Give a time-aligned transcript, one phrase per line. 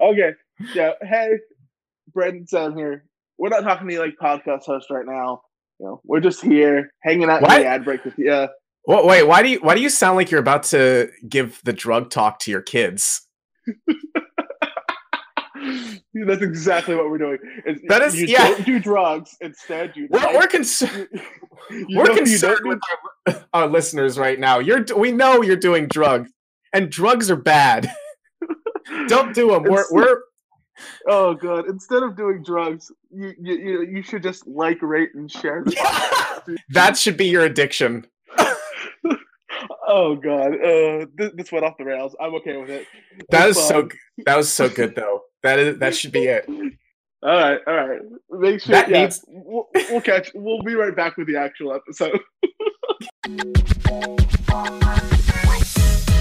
[0.00, 0.30] okay.
[0.74, 0.92] Yeah.
[1.02, 1.38] Hey,
[2.12, 3.04] Brandon Sam here.
[3.38, 5.42] We're not talking to you like podcast host right now.
[5.80, 7.56] You know, we're just here hanging out What?
[7.56, 8.46] in the ad break with you.
[8.86, 12.10] Wait, why do you why do you sound like you're about to give the drug
[12.10, 13.22] talk to your kids?
[16.26, 17.38] That's exactly what we're doing.
[17.66, 18.48] It's, That is- you yeah.
[18.48, 19.36] don't do drugs.
[19.40, 21.08] Instead, you We're, like- we're concerned.
[21.70, 22.78] you We're concerned with
[23.26, 24.58] our, our listeners right now.
[24.60, 26.30] You're we know you're doing drugs,
[26.72, 27.90] and drugs are bad.
[28.86, 29.64] do- Don't do them.
[29.64, 30.20] We're we're
[31.08, 31.68] Oh god!
[31.68, 35.62] Instead of doing drugs, you you you, you should just like, rate, and share.
[35.64, 38.06] The that should be your addiction.
[39.86, 40.54] oh god!
[40.54, 42.16] Uh, this, this went off the rails.
[42.20, 42.86] I'm okay with it.
[43.30, 43.90] That It's is so fine.
[44.26, 45.20] that was so good though.
[45.44, 46.44] That is that should be it.
[47.22, 48.00] All right, all right.
[48.32, 48.72] Make sure.
[48.74, 50.30] That yeah, needs- we'll, we'll catch.
[50.34, 52.20] We'll be right back with the actual episode.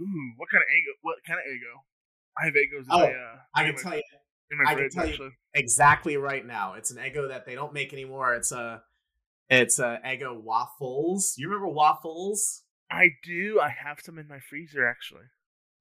[0.00, 0.92] Ooh, what kind of Eggo?
[1.02, 1.74] What kind of Eggo?
[2.40, 2.86] I have Eggos.
[2.90, 4.02] Oh, my, uh, I can my, tell you
[4.66, 6.74] I can tell you- exactly right now.
[6.74, 8.34] It's an Eggo that they don't make anymore.
[8.34, 8.82] It's a
[9.48, 11.34] it's a Eggo waffles.
[11.36, 12.62] You remember waffles?
[12.90, 13.60] I do.
[13.60, 15.24] I have some in my freezer, actually.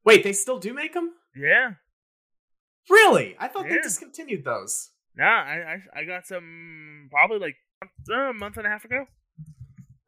[0.05, 1.11] Wait, they still do make them?
[1.35, 1.73] Yeah.
[2.89, 3.35] Really?
[3.39, 4.91] I thought they discontinued those.
[5.15, 7.55] Nah, I, I I got some probably like
[8.11, 9.05] uh, a month and a half ago.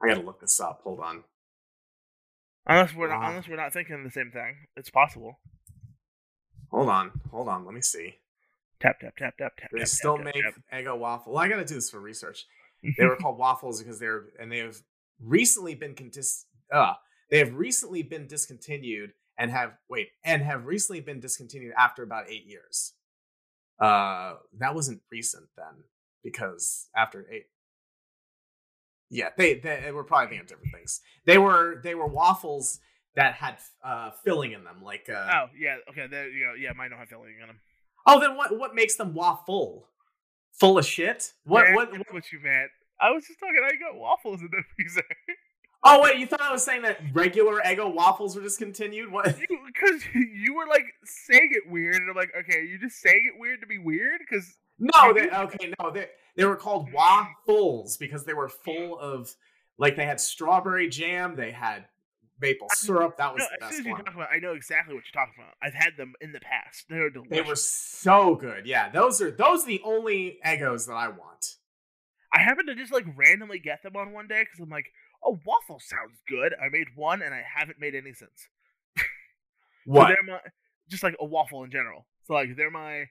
[0.02, 0.82] I gotta look this up.
[0.84, 1.24] Hold on.
[2.68, 3.30] Unless we're not, Wow.
[3.30, 5.40] unless we're not thinking the same thing, it's possible.
[6.70, 7.12] Hold on.
[7.32, 7.66] Hold on.
[7.66, 8.16] Let me see.
[8.80, 9.70] Tap tap tap tap tap.
[9.72, 11.34] They tap, still tap, make tap, Eggo waffle.
[11.34, 12.46] Well, I gotta do this for research.
[12.98, 14.82] They were called waffles because they're and they have
[15.20, 16.94] recently been contis- uh,
[17.30, 22.28] they have recently been discontinued and have wait and have recently been discontinued after about
[22.30, 22.94] eight years.
[23.80, 25.84] Uh, that wasn't recent then
[26.24, 27.46] because after eight.
[29.12, 31.02] Yeah, they they were probably thinking of different things.
[31.26, 32.80] They were they were waffles
[33.16, 35.28] that had uh filling in them, like uh.
[35.34, 36.08] oh yeah, okay.
[36.10, 36.54] There you go.
[36.58, 37.60] Yeah, mine don't have filling in them.
[38.08, 39.90] Oh, then what what makes them waffle?
[40.54, 41.34] Full of shit?
[41.44, 41.92] What what?
[41.92, 42.72] That's what you meant.
[43.02, 43.62] I was just talking.
[43.66, 45.04] I got waffles in the freezer.
[45.84, 49.12] Oh wait, you thought I was saying that regular Eggo waffles were discontinued?
[49.12, 49.26] What?
[49.26, 53.40] Because you were like saying it weird, and I'm like, okay, you just saying it
[53.40, 54.20] weird to be weird?
[54.20, 59.34] Because No, they, okay, no, they they were called waffles because they were full of
[59.78, 61.86] like they had strawberry jam, they had
[62.40, 63.18] maple syrup.
[63.18, 64.02] That was no, the best one.
[64.02, 65.54] about, I know exactly what you're talking about.
[65.62, 66.86] I've had them in the past.
[66.90, 67.32] They're delicious.
[67.32, 68.66] They were so good.
[68.66, 71.58] Yeah, those are those are the only Eggos that I want.
[72.34, 74.88] I happened to just like randomly get them on one day because I'm like,
[75.24, 76.54] oh, waffle sounds good.
[76.60, 78.48] I made one, and I haven't made any since.
[79.86, 80.08] So What?
[80.10, 80.40] they're my
[80.90, 82.06] just like a waffle in general.
[82.26, 83.06] So like they're my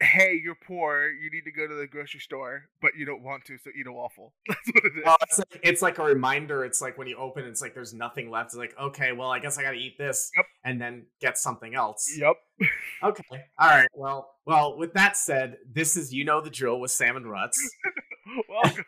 [0.00, 3.44] hey, you're poor, you need to go to the grocery store, but you don't want
[3.46, 4.32] to, so eat a waffle.
[4.48, 5.04] That's what it is.
[5.22, 6.64] It's like it's like a reminder.
[6.64, 8.48] It's like when you open, it's like there's nothing left.
[8.48, 10.46] It's like okay, well, I guess I got to eat this, Yep.
[10.64, 12.10] and then get something else.
[12.18, 12.36] Yep.
[13.02, 13.22] Okay.
[13.58, 13.88] All right.
[13.94, 14.78] Well, well.
[14.78, 17.58] With that said, this is you know the drill with Sam and Ruts.
[18.48, 18.84] Welcome.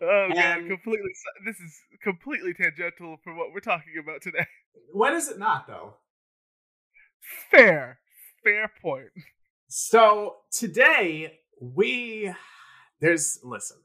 [0.00, 1.10] oh god, And- completely.
[1.44, 4.46] This is completely tangential from what we're talking about today.
[4.92, 5.94] when is it not though?
[7.50, 7.98] Fair,
[8.44, 9.08] fair point.
[9.74, 12.30] So today we
[13.00, 13.78] there's listen.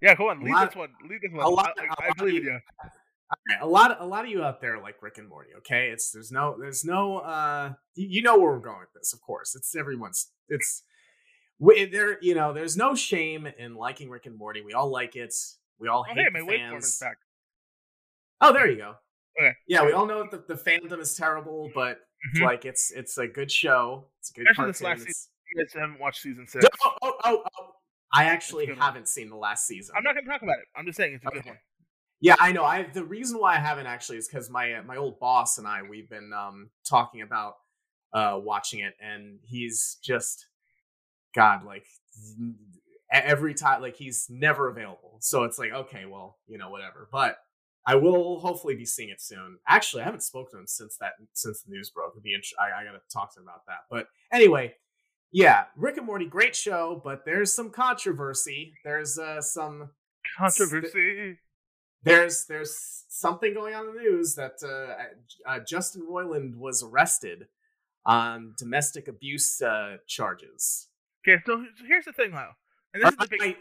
[0.00, 0.42] Yeah, go on.
[0.42, 0.88] Lead this one.
[1.10, 1.44] Lead this one.
[1.44, 2.58] a lot- I, I, I believe you.
[2.82, 5.90] Okay, a lot a lot of you out there like Rick and Morty, okay?
[5.90, 9.20] It's there's no there's no uh you, you know where we're going with this, of
[9.20, 9.54] course.
[9.54, 10.84] It's everyone's it's
[11.58, 14.62] we, there you know, there's no shame in liking Rick and Morty.
[14.62, 15.34] We all like it.
[15.78, 16.98] We all Oh, hate hey, my fans.
[16.98, 17.18] back.
[18.40, 18.94] Oh, there you go.
[19.38, 19.52] Okay.
[19.68, 21.98] Yeah, we all know that the, the fandom is terrible, but
[22.34, 22.42] Mhm.
[22.44, 24.06] like it's it's a good show.
[24.18, 26.64] It's a good Especially this last It's- You guys haven't watched season six.
[26.84, 27.74] Oh, oh, oh, oh.
[28.12, 29.94] I actually haven't seen the last season.
[29.96, 30.66] I'm not going to talk about it.
[30.76, 31.58] I'm just saying it's a good one.
[32.20, 32.64] Yeah, I know.
[32.64, 35.66] I the reason why I haven't actually is because my uh, my old boss and
[35.66, 37.54] I we've been um talking about
[38.12, 40.46] uh watching it, and he's just
[41.34, 41.86] God like
[43.10, 45.16] every time like he's never available.
[45.20, 47.08] So it's like okay, well you know whatever.
[47.10, 47.38] But
[47.90, 49.58] I will hopefully be seeing it soon.
[49.66, 52.12] Actually, I haven't spoken to him since that since the news broke.
[52.14, 53.80] It'd be int- I, I got to talk to him about that.
[53.90, 54.74] But anyway,
[55.32, 58.74] yeah, Rick and Morty, great show, but there's some controversy.
[58.84, 59.90] There's uh, some
[60.38, 61.38] Controversy.
[62.02, 67.46] there's there's something going on in the news that uh, uh, Justin Roiland was arrested
[68.06, 70.88] on domestic abuse uh, charges.
[71.26, 72.52] Okay, so here's the thing, though.
[72.94, 73.42] And this is the big.
[73.42, 73.56] I- This,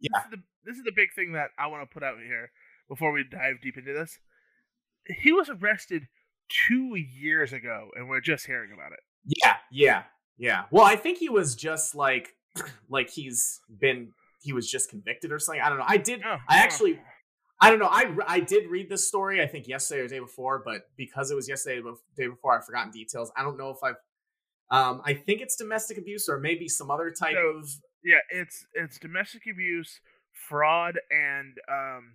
[0.00, 0.18] yeah.
[0.24, 2.50] is the, this is the big thing that I want to put out here.
[2.88, 4.18] Before we dive deep into this.
[5.22, 6.08] He was arrested
[6.48, 9.00] two years ago, and we're just hearing about it.
[9.42, 10.02] Yeah, yeah,
[10.38, 10.64] yeah.
[10.70, 12.34] Well, I think he was just like,
[12.88, 14.12] like he's been,
[14.42, 15.62] he was just convicted or something.
[15.62, 15.84] I don't know.
[15.86, 16.22] I did.
[16.24, 16.62] Oh, I oh.
[16.62, 17.00] actually,
[17.60, 17.88] I don't know.
[17.90, 19.42] I I did read this story.
[19.42, 22.56] I think yesterday or the day before, but because it was yesterday or day before,
[22.56, 23.32] I've forgotten details.
[23.36, 23.96] I don't know if I've.
[24.68, 27.70] Um, I think it's domestic abuse or maybe some other type So- of.
[28.04, 30.00] Yeah, it's it's domestic abuse,
[30.32, 32.14] fraud, and um,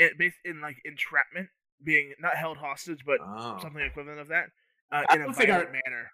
[0.00, 1.48] it based in like entrapment,
[1.84, 3.58] being not held hostage, but Oh.
[3.62, 4.46] something equivalent of that,
[4.90, 6.10] uh, I in a don't think I- manner.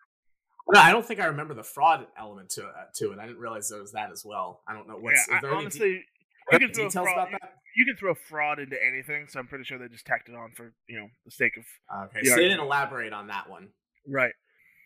[0.69, 3.19] No, I don't think I remember the fraud element to uh, to it.
[3.21, 4.63] I didn't realize there was that as well.
[4.69, 5.25] I don't know what's.
[5.31, 6.05] yeah, I, honestly,
[6.51, 7.07] you can throw fraud.
[7.13, 7.53] about You, that?
[7.77, 10.51] you can throw fraud into anything, so I'm pretty sure they just tacked it on
[10.57, 11.65] for you know the sake of
[12.09, 13.69] Okay, the so they didn't elaborate on that one.
[14.09, 14.33] right.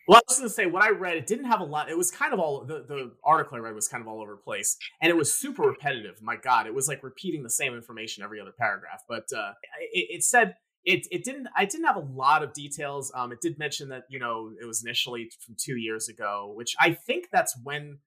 [0.07, 1.17] Well, I was going to say what I read.
[1.17, 1.89] It didn't have a lot.
[1.89, 4.31] It was kind of all the the article I read was kind of all over
[4.31, 6.21] the place, and it was super repetitive.
[6.21, 9.03] My God, it was like repeating the same information every other paragraph.
[9.07, 9.53] But uh,
[9.93, 11.47] it, it said it it didn't.
[11.55, 13.11] I didn't have a lot of details.
[13.15, 16.75] Um, it did mention that you know it was initially from two years ago, which
[16.79, 17.99] I think that's when.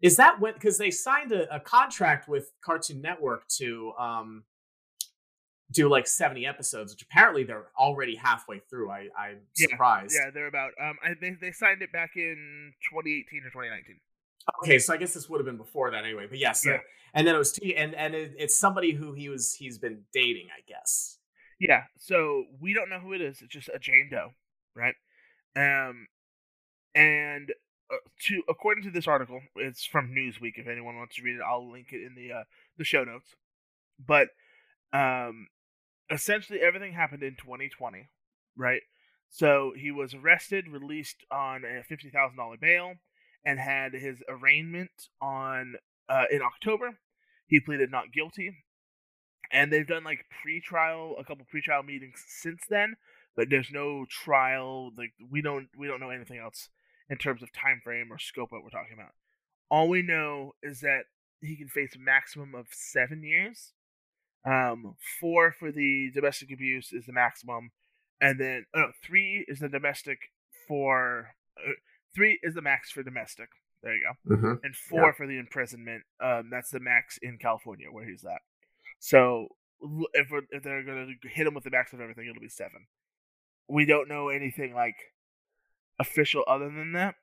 [0.00, 0.54] Is that when?
[0.54, 4.44] Because they signed a, a contract with Cartoon Network to um
[5.72, 8.90] do like seventy episodes, which apparently they're already halfway through.
[8.90, 10.14] I I'm Yeah, surprised.
[10.14, 10.72] Yeah, they're about.
[10.82, 14.00] Um, I, they they signed it back in 2018 or 2019.
[14.62, 16.26] Okay, so I guess this would have been before that anyway.
[16.28, 16.78] But yes, uh, Yeah.
[17.14, 20.02] and then it was two, and and it, it's somebody who he was he's been
[20.12, 21.18] dating, I guess.
[21.60, 23.42] Yeah, so we don't know who it is.
[23.42, 24.30] It's just a Jane Doe,
[24.74, 24.94] right?
[25.54, 26.06] Um,
[26.94, 27.52] and
[27.92, 27.96] uh,
[28.28, 30.54] to according to this article, it's from Newsweek.
[30.56, 32.44] If anyone wants to read it, I'll link it in the uh,
[32.78, 33.34] the show notes.
[34.04, 34.28] But
[34.92, 35.48] um,
[36.10, 38.08] essentially, everything happened in 2020,
[38.56, 38.82] right?
[39.30, 42.94] So he was arrested, released on a fifty thousand dollar bail,
[43.44, 45.76] and had his arraignment on
[46.08, 46.98] uh, in October.
[47.46, 48.56] He pleaded not guilty,
[49.52, 52.96] and they've done like pre-trial, a couple pre-trial meetings since then,
[53.36, 54.90] but there's no trial.
[54.96, 56.68] Like we don't we don't know anything else
[57.08, 59.12] in terms of time frame or scope what we're talking about.
[59.70, 61.04] All we know is that
[61.40, 63.72] he can face a maximum of seven years.
[64.44, 67.70] Um, four for the domestic abuse is the maximum,
[68.20, 70.18] and then oh, no, three is the domestic
[70.66, 71.72] for uh,
[72.14, 73.48] three is the max for domestic.
[73.82, 74.64] There you go Mm-hmm.
[74.64, 76.02] and four for the imprisonment.
[76.22, 78.40] Um, that's the max in California where he's at.
[78.98, 79.48] So
[80.12, 82.86] if we're, if they're gonna hit him with the max of everything, it'll be seven.
[83.68, 84.96] We don't know anything like
[85.98, 87.14] official other than that.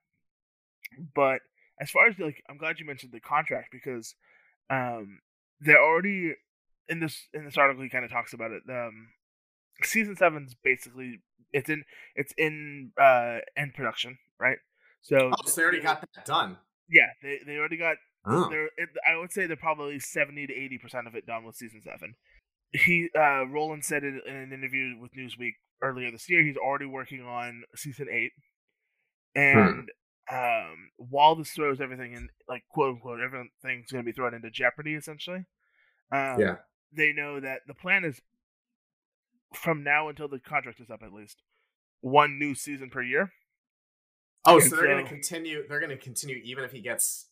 [1.15, 1.41] But
[1.79, 4.15] as far as like, I'm glad you mentioned the contract because
[4.69, 5.19] um,
[5.59, 6.33] they're already
[6.89, 7.83] in this in this article.
[7.83, 8.63] He kind of talks about it.
[8.69, 9.09] Um,
[9.83, 11.21] season seven's basically
[11.53, 11.83] it's in
[12.15, 14.57] it's in uh end production, right?
[15.01, 16.57] So, Oh, so they already got that done.
[16.89, 18.49] yeah, they they already got Oh.
[18.49, 21.55] they're it, I would say they're probably seventy to eighty percent of it done with
[21.55, 22.15] season seven.
[22.73, 26.85] He uh Roiland said in, in an interview with Newsweek earlier this year he's already
[26.87, 28.31] working on season eight,
[29.35, 29.89] and
[30.31, 34.49] um while this throws everything in like quote unquote everything's going to be thrown into
[34.49, 35.45] jeopardy essentially.
[36.11, 36.55] Um, Yeah.
[36.95, 38.21] They know that the plan is
[39.53, 41.41] from now until the contract is up at least
[42.01, 43.31] one new season per year.
[44.45, 45.63] Oh, and so they're going to continue.
[45.67, 47.25] They're going to continue even if he gets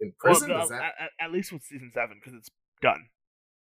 [0.00, 0.50] in Well, prison.
[0.52, 0.82] Is that?
[0.98, 2.50] at, at- least with season seven because it's
[2.82, 3.06] done.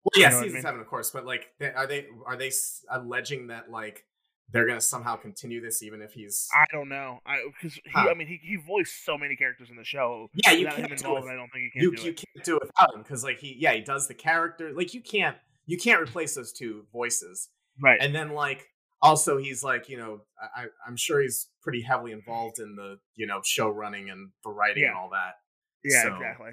[0.04, 0.62] Well, yeah, You know what I season mean?
[0.62, 1.10] seven, of course.
[1.10, 2.52] But like, they, are they are they
[2.90, 4.04] alleging that like
[4.52, 6.48] they're going to somehow continue this even if he's?
[6.54, 7.18] I don't know.
[7.26, 8.08] I because he, Huh.
[8.10, 10.28] I mean, he, he voiced so many characters in the show.
[10.44, 11.30] Yeah, you can't do involved, it.
[11.30, 12.16] I don't think he can You do you it.
[12.34, 15.00] can't do it without him because like he yeah he does the character like you
[15.00, 15.36] can't
[15.66, 17.48] you can't replace those two voices
[17.82, 17.98] Right.
[18.00, 18.66] and then like
[19.02, 20.20] also he's like you know
[20.56, 24.50] I, I'm sure he's pretty heavily involved in the you know show running and the
[24.50, 25.34] writing and all that.
[25.82, 26.50] yeah, so- exactly.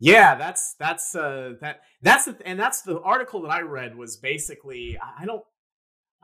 [0.00, 4.16] Yeah, that's that's uh that that's the, and that's the article that I read was
[4.16, 5.44] basically I don't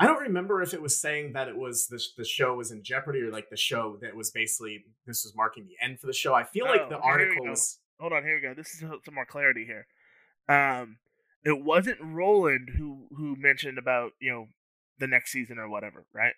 [0.00, 2.83] I don't remember if it was saying that it was the the show was in
[2.83, 6.12] jeopardy or like the show that was basically this was marking the end for the
[6.12, 6.35] show.
[6.35, 8.55] I feel like Oh, the here we article was Hold on, here we go.
[8.55, 9.87] This is some more clarity here.
[10.49, 10.99] Um,
[11.45, 14.47] it wasn't Roiland who who mentioned about you know
[14.99, 16.35] the next season or whatever, right?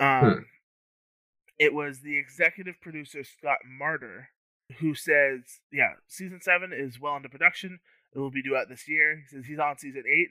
[0.00, 0.46] Um,
[1.58, 4.26] it was the executive producer Scott Marder
[4.78, 7.80] who says, yeah, season seven is well into production.
[8.14, 9.16] It will be due out this year.
[9.16, 10.28] He says he's on season eight.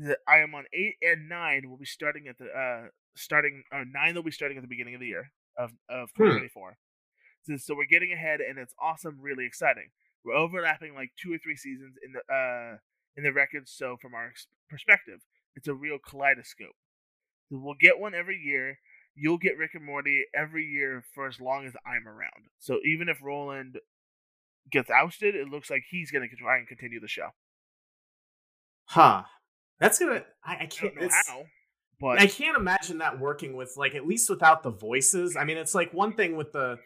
[0.00, 1.62] Said, I am on eight and nine.
[1.68, 4.14] We'll be starting at the uh starting uh, nine.
[4.14, 6.42] They'll be starting at the beginning of the year of of Hmm.
[6.48, 6.76] 2024.
[7.42, 9.90] So, so we're getting ahead, and it's awesome, really exciting.
[10.24, 12.78] We're overlapping like two or three seasons in the uh
[13.16, 13.70] in the records.
[13.72, 14.32] So from our
[14.68, 15.20] perspective,
[15.54, 16.74] it's a real kaleidoscope.
[17.50, 18.78] So we'll get one every year.
[19.14, 22.48] You'll get Rick and Morty every year for as long as I'm around.
[22.58, 23.76] So even if Roiland
[24.70, 27.28] gets ousted, it looks like he's going to try and continue the show.
[28.86, 29.24] huh
[29.80, 30.24] That's gonna.
[30.44, 31.00] I, I I can't.
[31.00, 31.44] know how,
[32.00, 35.36] but I can't imagine that working with like at least without the voices.
[35.36, 36.78] I mean, it's like one thing with the,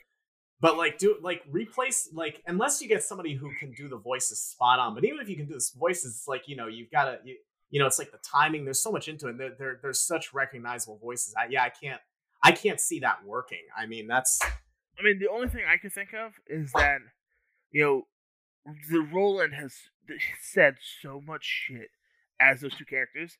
[0.60, 4.42] but like do like replace like unless you get somebody who can do the voices
[4.42, 4.94] spot on.
[4.94, 7.18] But even if you can do the voices, it's like you know you've got to
[7.24, 7.36] you,
[7.70, 8.64] you know it's like the timing.
[8.64, 9.30] There's so much into it.
[9.30, 11.34] And there, there there's such recognizable voices.
[11.38, 12.00] I, yeah, I can't
[12.42, 13.62] I can't see that working.
[13.76, 14.40] I mean, that's
[14.98, 16.98] I mean, the only thing I can think of is that,
[17.70, 18.02] you know,
[18.90, 19.74] the Roiland has
[20.42, 21.90] said so much shit
[22.40, 23.36] as those two characters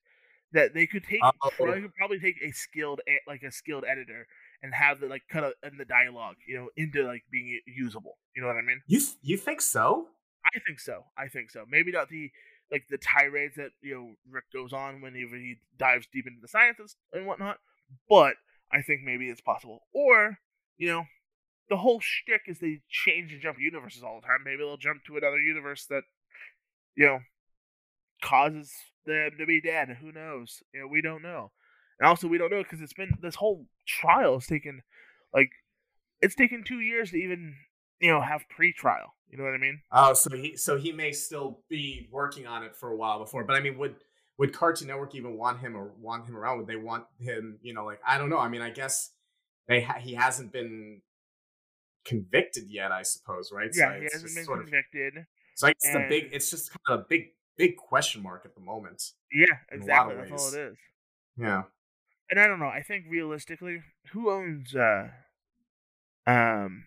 [0.53, 1.33] that they could take, Oh.
[1.61, 4.27] they could probably take a skilled, like a skilled editor
[4.63, 8.19] and have the like cut out in the dialogue, you know, into like being usable.
[8.35, 8.81] You know what I mean?
[8.87, 10.09] you you think so?
[10.45, 11.05] I think so.
[11.17, 11.65] I think so.
[11.69, 12.31] Maybe not the
[12.71, 16.49] like the tirades that you know Rick goes on whenever he dives deep into the
[16.49, 17.59] sciences and whatnot,
[18.09, 18.35] but
[18.73, 19.81] I think maybe it's possible.
[19.93, 20.39] Or
[20.79, 21.05] you know,
[21.69, 24.39] the whole shtick is they change and jump universes all the time.
[24.45, 26.05] Maybe they'll jump to another universe that
[26.97, 27.21] you know
[28.23, 28.73] causes
[29.07, 29.99] them to be dead.
[30.01, 30.63] Who knows?
[30.73, 31.53] You know, we don't know.
[31.99, 34.83] And also, we don't know because it's been this whole trial has taken
[35.35, 35.51] like
[36.21, 37.55] it's taken two years to even
[38.01, 39.15] you know have pre-trial.
[39.31, 39.81] You know what I mean?
[39.93, 43.45] Oh, so he so he may still be working on it for a while before.
[43.45, 43.97] But I mean, would
[44.39, 46.59] would Cartoon Network even want him or want him around?
[46.59, 47.59] Would they want him?
[47.63, 48.39] You know, like I don't know.
[48.39, 49.11] I mean, I guess
[49.67, 51.03] they ha- he hasn't been
[52.05, 52.93] convicted yet.
[52.93, 53.71] I suppose, right?
[53.75, 55.27] Yeah, so he hasn't been sort of- convicted.
[55.57, 56.29] so I guess the big.
[56.33, 59.03] It's just kind of a big big question mark at the moment.
[59.31, 60.15] Yeah, in a lot exactly.
[60.31, 60.77] That's all it is.
[61.37, 61.63] Yeah.
[62.31, 62.67] And I don't know.
[62.67, 65.09] I think realistically, who owns uh
[66.27, 66.85] um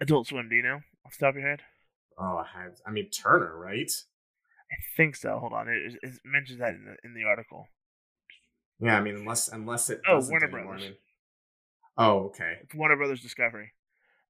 [0.00, 0.48] Adult Swim?
[0.48, 1.62] Do you know off the top of your head?
[2.18, 3.90] Oh, I, have, I mean Turner, right?
[4.70, 5.38] I think so.
[5.38, 5.68] Hold on.
[5.68, 7.66] It, it mentions that in the in the article.
[8.80, 10.82] Yeah, I mean unless unless it Oh, Warner anymore, I Brothers.
[10.88, 10.96] mean-
[11.98, 12.58] oh, okay.
[12.62, 13.72] It's Warner Brothers Discovery.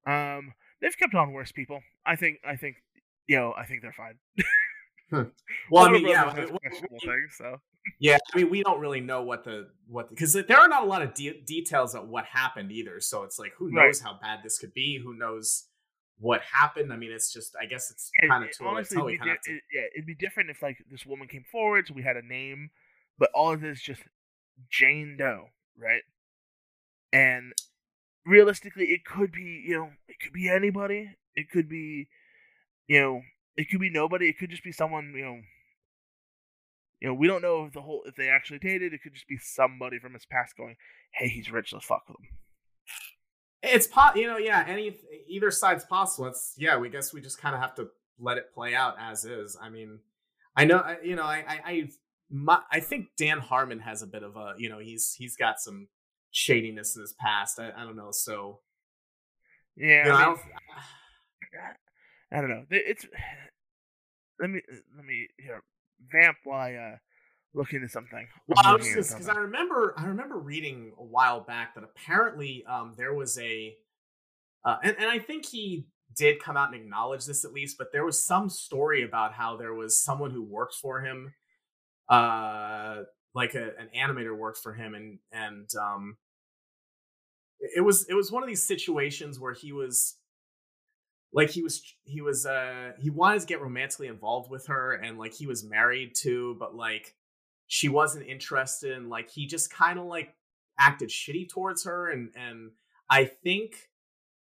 [0.06, 1.80] Um, they've kept on worse people.
[2.04, 2.38] I think.
[2.44, 2.76] I think.
[3.28, 4.14] You know, I think they're fine.
[5.10, 5.22] Hmm.
[5.70, 7.34] Well, I mean, yeah, Brothers has I mean, questionable we- things.
[7.36, 7.56] So
[7.98, 10.86] Yeah, I mean, we don't really know what the what because there are not a
[10.86, 12.98] lot of de- details of what happened either.
[13.00, 13.86] So it's like, who Right.
[13.86, 14.98] knows how bad this could be?
[15.02, 15.66] Who knows
[16.18, 16.92] what happened?
[16.92, 19.04] I mean, it's just, I guess it's And kind of eh, it- too honestly, Tell
[19.06, 21.44] we it'd be kind of it- yeah, it'd be different if like this woman came
[21.50, 22.70] forward, so we had a name,
[23.18, 24.02] but all of this is just
[24.70, 26.02] Jane Doe, right?
[27.12, 27.52] And
[28.24, 31.10] realistically, it could be you know, it could be anybody.
[31.34, 32.08] It could be,
[32.86, 33.22] you know,
[33.56, 34.28] it could be nobody.
[34.28, 35.40] It could just be someone you know.
[37.00, 38.92] You know, we don't know if the whole if they actually dated.
[38.92, 40.76] It could just be somebody from his past going,
[41.12, 41.72] "Hey, he's rich.
[41.72, 42.38] Let's fuck with him."
[43.62, 44.96] it's po- you know, yeah, any
[45.28, 46.28] either side's possible.
[46.28, 49.24] It's yeah, we guess we just kind of have to let it play out as
[49.24, 49.56] is.
[49.60, 50.00] I mean,
[50.56, 51.88] I know, I, you know, I, I, I,
[52.30, 55.60] my, I think Dan Harmon has a bit of a, you know, he's he's got
[55.60, 55.88] some
[56.32, 57.60] shadiness in his past.
[57.60, 58.60] I, I don't know, so
[59.76, 60.40] Yeah, you know, I mean, don't,
[62.32, 62.64] I don't know.
[62.70, 63.06] It's
[64.40, 64.60] let me
[64.96, 65.62] let me here
[66.10, 66.96] vamp while I uh,
[67.54, 68.26] look into something.
[68.48, 72.64] Well, I'm was just because I remember I remember reading a while back that apparently
[72.68, 73.74] um, there was a
[74.64, 75.86] uh, and, and I think he
[76.16, 79.56] did come out and acknowledge this at least, but there was some story about how
[79.56, 81.34] there was someone who worked for him,
[82.08, 83.02] uh,
[83.34, 86.16] like a, an animator worked for him, and and um,
[87.60, 90.16] it was it was one of these situations where he was
[91.32, 95.18] like he was he was uh he wanted to get romantically involved with her and
[95.18, 97.14] like he was married to but like
[97.66, 100.34] she wasn't interested and like he just kind of like
[100.78, 102.70] acted shitty towards her and and
[103.08, 103.90] i think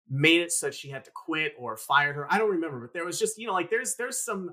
[0.10, 3.06] made it so she had to quit or fired her i don't remember but there
[3.06, 4.52] was just you know like there's there's some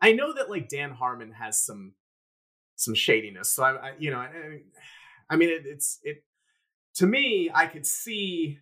[0.00, 1.92] i know that like dan harmon has some
[2.76, 4.60] some shadiness so i, I you know I,
[5.28, 6.24] I mean it, it's it
[6.94, 8.58] to me i could see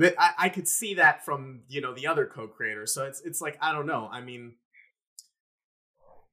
[0.00, 3.56] I, I could see that from you know the other co-creators so it's it's like
[3.60, 4.08] i don't know.
[4.10, 4.54] I mean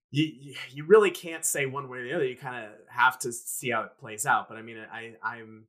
[0.09, 2.25] you you- really can't say one way or the other.
[2.25, 4.49] You kind of have to see how it plays out.
[4.49, 5.65] But i mean i i'm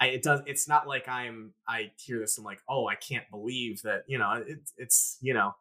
[0.00, 3.30] I, it does it's not like i'm i hear this and like oh i can't
[3.30, 5.54] believe that you know it's it's you know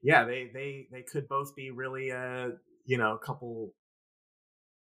[0.00, 2.50] yeah they they they could both be really uh
[2.86, 3.74] you know a couple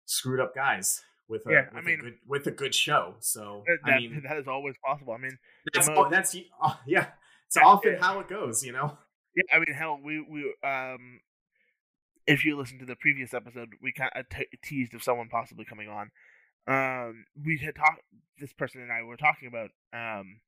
[0.05, 3.63] screwed up guys with a, Yeah, I mean- a good with a good show so
[3.67, 5.13] That, i mean that is always possible.
[5.13, 5.37] I mean,
[5.73, 7.07] that's that's oh, yeah.
[7.47, 7.99] It's Yeah, often yeah.
[8.01, 8.97] how it goes, you know.
[9.35, 11.19] yeah, I mean, hell, we we um,
[12.27, 15.63] if you listen to the previous episode, we kind of te- teased of someone possibly
[15.65, 16.09] coming on.
[16.67, 18.01] Um, we had talked.
[18.39, 20.41] This person and I were talking about um,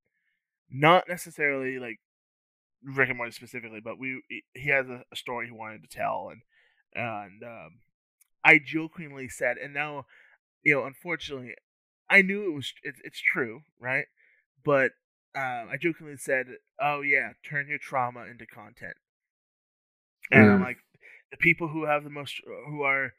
[0.72, 2.00] not necessarily like
[2.84, 4.22] Rick and Morty specifically, but we
[4.54, 6.42] he has a, a story he wanted to tell, and
[6.96, 7.80] and um,
[8.44, 10.06] I jokingly said, and now,
[10.64, 11.56] you know, unfortunately,
[12.10, 14.06] I knew it was it's it's true, right?
[14.64, 14.92] But
[15.36, 16.48] um, I jokingly said,
[16.82, 18.96] "Oh yeah, turn your trauma into content,"
[20.32, 20.62] and I'm Mm.
[20.62, 20.78] like,
[21.32, 23.14] the people who have the most who are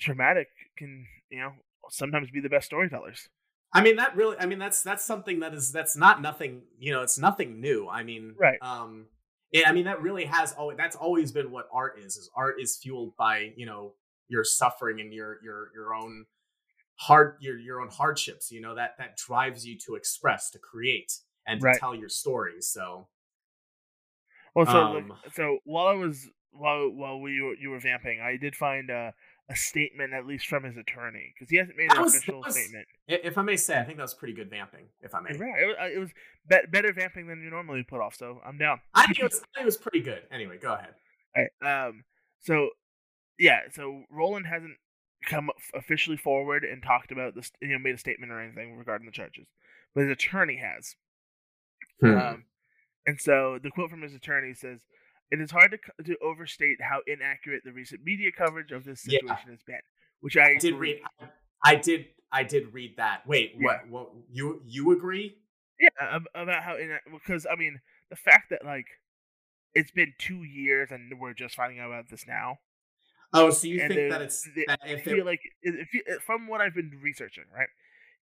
[0.00, 1.52] traumatic can you know
[1.90, 3.28] sometimes be the best storytellers.
[3.72, 6.92] I mean that really I mean that's that's something that is that's not nothing, you
[6.92, 7.88] know, it's nothing new.
[7.88, 8.58] I mean, Right.
[8.60, 9.06] um
[9.52, 12.16] it, I mean that really has always that's always been what art is.
[12.16, 13.94] Is art is fueled by, you know,
[14.28, 16.26] your suffering and your your your own
[16.96, 21.12] hard your your own hardships, you know, that that drives you to express, to create
[21.46, 21.78] and to Right.
[21.78, 22.68] tell your stories.
[22.68, 23.08] So,
[24.54, 28.20] Well, so like, Um, so while I was while while we were, you were vamping,
[28.20, 29.10] I did find uh,
[29.50, 32.54] a statement at least from his attorney because he hasn't made an was- official was-
[32.54, 32.86] statement.
[33.08, 35.36] if I may say, I think that was pretty good vamping, if I may.
[35.36, 36.10] Right, it was, it was
[36.48, 38.80] be- better vamping than you normally put off, so I'm down.
[38.94, 40.22] I think it was it was pretty good.
[40.30, 40.94] Anyway, go ahead.
[41.36, 42.04] Alright, um,
[42.40, 42.70] so
[43.38, 44.76] yeah, so Roiland hasn't
[45.26, 49.06] come officially forward and talked about this, you know, made a statement or anything regarding
[49.06, 49.46] the charges,
[49.94, 50.96] but his attorney has.
[52.00, 52.16] Hmm.
[52.18, 52.44] Um,
[53.06, 54.80] and so the quote from his attorney says,
[55.30, 59.18] "It is hard to to overstate how inaccurate the recent media coverage of this Yeah.
[59.20, 59.80] situation has been."
[60.20, 61.00] Which I, I did read.
[61.64, 62.06] I did.
[62.32, 63.26] I did read that.
[63.26, 63.64] Wait, Yeah.
[63.66, 63.88] what?
[63.88, 64.10] What?
[64.30, 65.38] You you agree?
[65.78, 68.86] Yeah, about how ina- because I mean the fact that like
[69.74, 72.58] it's been two years and we're just finding out about this now.
[73.34, 75.88] Oh, so you and think that it's the- that I if feel it, like it,
[75.92, 77.68] it, from what I've been researching, right?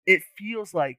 [0.06, 0.98] It feels like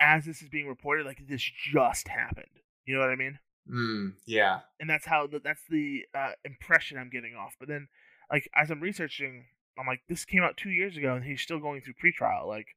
[0.00, 2.46] as this is being reported, like this just happened.
[2.84, 3.38] You know what I mean?
[3.70, 7.54] Mm, yeah, And that's how the, that's the uh, impression I'm getting off.
[7.58, 7.88] But then,
[8.30, 9.46] like as I'm researching,
[9.78, 12.46] I'm like, this came out two years ago, and he's still going through pretrial.
[12.46, 12.68] Like,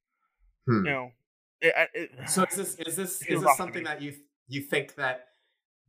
[0.67, 0.85] Hmm.
[0.85, 1.11] you know,
[2.27, 4.15] So is this is this is this something that you
[4.47, 5.27] you think that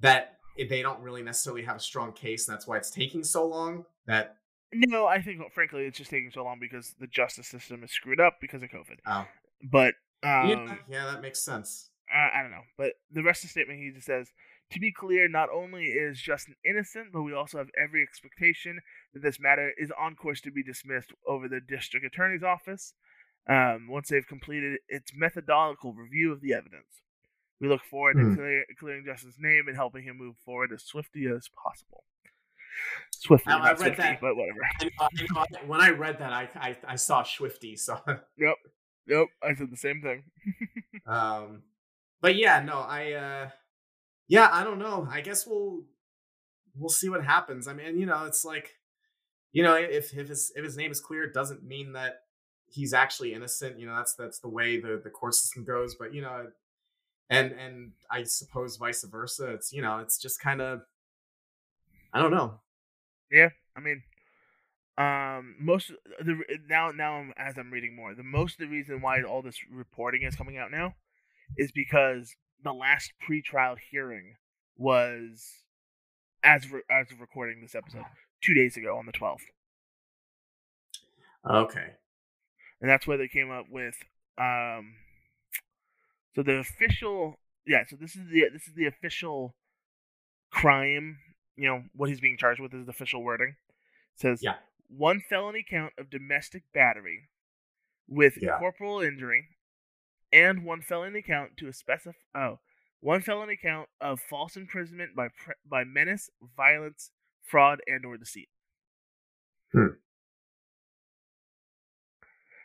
[0.01, 3.47] that they don't really necessarily have a strong case, and that's why it's taking so
[3.47, 3.85] long?
[4.07, 4.37] That
[4.73, 8.21] no, I think frankly it's just taking so long because the justice system is screwed
[8.21, 8.99] up because of COVID.
[9.07, 9.27] oh
[9.63, 11.91] But um, yeah, yeah, that makes sense.
[12.13, 12.65] I, I don't know.
[12.77, 14.29] But the rest of the statement, he just says,
[14.73, 18.81] to be clear, not only is Justin innocent, but we also have every expectation
[19.15, 22.95] that this matter is on course to be dismissed over the district attorney's office
[23.49, 27.03] um, once they've completed its methodological review of the evidence.
[27.61, 28.31] We look forward Hmm.
[28.31, 32.05] to clear, clearing Justin's name and helping him move forward as swiftly as possible.
[33.11, 34.21] Swiftly, I- I not read that.
[34.21, 34.59] but whatever.
[34.81, 34.91] I
[35.37, 37.99] I when I read that, I I, I saw Swifty, so
[38.39, 38.55] Yep,
[39.07, 40.25] yep, I said the same thing.
[41.07, 41.63] um,
[42.21, 43.49] but yeah, no, I uh,
[44.29, 45.07] yeah, I don't know.
[45.11, 45.83] I guess we'll
[46.77, 47.67] we'll see what happens.
[47.69, 48.71] I mean, you know, it's like,
[49.53, 52.21] you know, if if his if his name is clear, it doesn't mean that
[52.69, 53.79] he's actually innocent.
[53.79, 55.95] You know, that's that's the way the the court system goes.
[55.97, 56.47] But you know,
[57.29, 59.51] and and I suppose vice versa.
[59.53, 60.83] It's you know, it's just kind of,
[62.13, 62.61] I don't know.
[63.31, 64.03] Yeah, I mean,
[64.99, 69.01] um, most the now now I'm, as I'm reading more, the most of the reason
[69.01, 70.95] why all this reporting is coming out now
[71.57, 74.37] is because the last pretrial hearing
[74.77, 75.63] was
[76.43, 78.05] as re- as of recording this episode
[78.43, 79.39] two days ago on the 12th,
[81.49, 81.95] Okay.
[82.81, 83.95] and that's where they came up with
[84.39, 84.95] um.
[86.35, 87.85] So the official, yeah.
[87.89, 89.55] So this is the this is the official
[90.51, 91.19] crime.
[91.61, 93.57] You know what he's being charged with is the official wording.
[94.15, 94.57] It says Yeah.
[94.89, 97.29] one felony count of domestic battery
[98.09, 98.59] with Yeah.
[98.59, 99.49] corporal injury,
[100.33, 102.61] and one felony count to a specif oh
[103.01, 107.11] one felony count of false imprisonment by pre- by menace, violence,
[107.43, 108.49] fraud, and or deceit.
[109.73, 109.97] Hmm.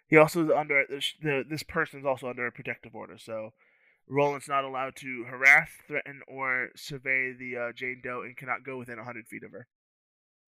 [0.08, 3.54] He also is under the, the this person is also under a protective order, so
[4.10, 8.78] Roiland's not allowed to harass, threaten, or survey the uh, Jane Doe and cannot go
[8.78, 9.68] within 100 feet of her.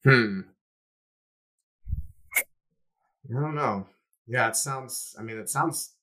[0.04, 0.42] Hmm.
[3.30, 3.88] I don't know.
[4.28, 5.16] Yeah, it sounds.
[5.20, 5.96] I mean, it sounds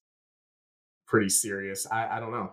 [1.06, 1.86] pretty serious.
[1.90, 2.52] I I don't know.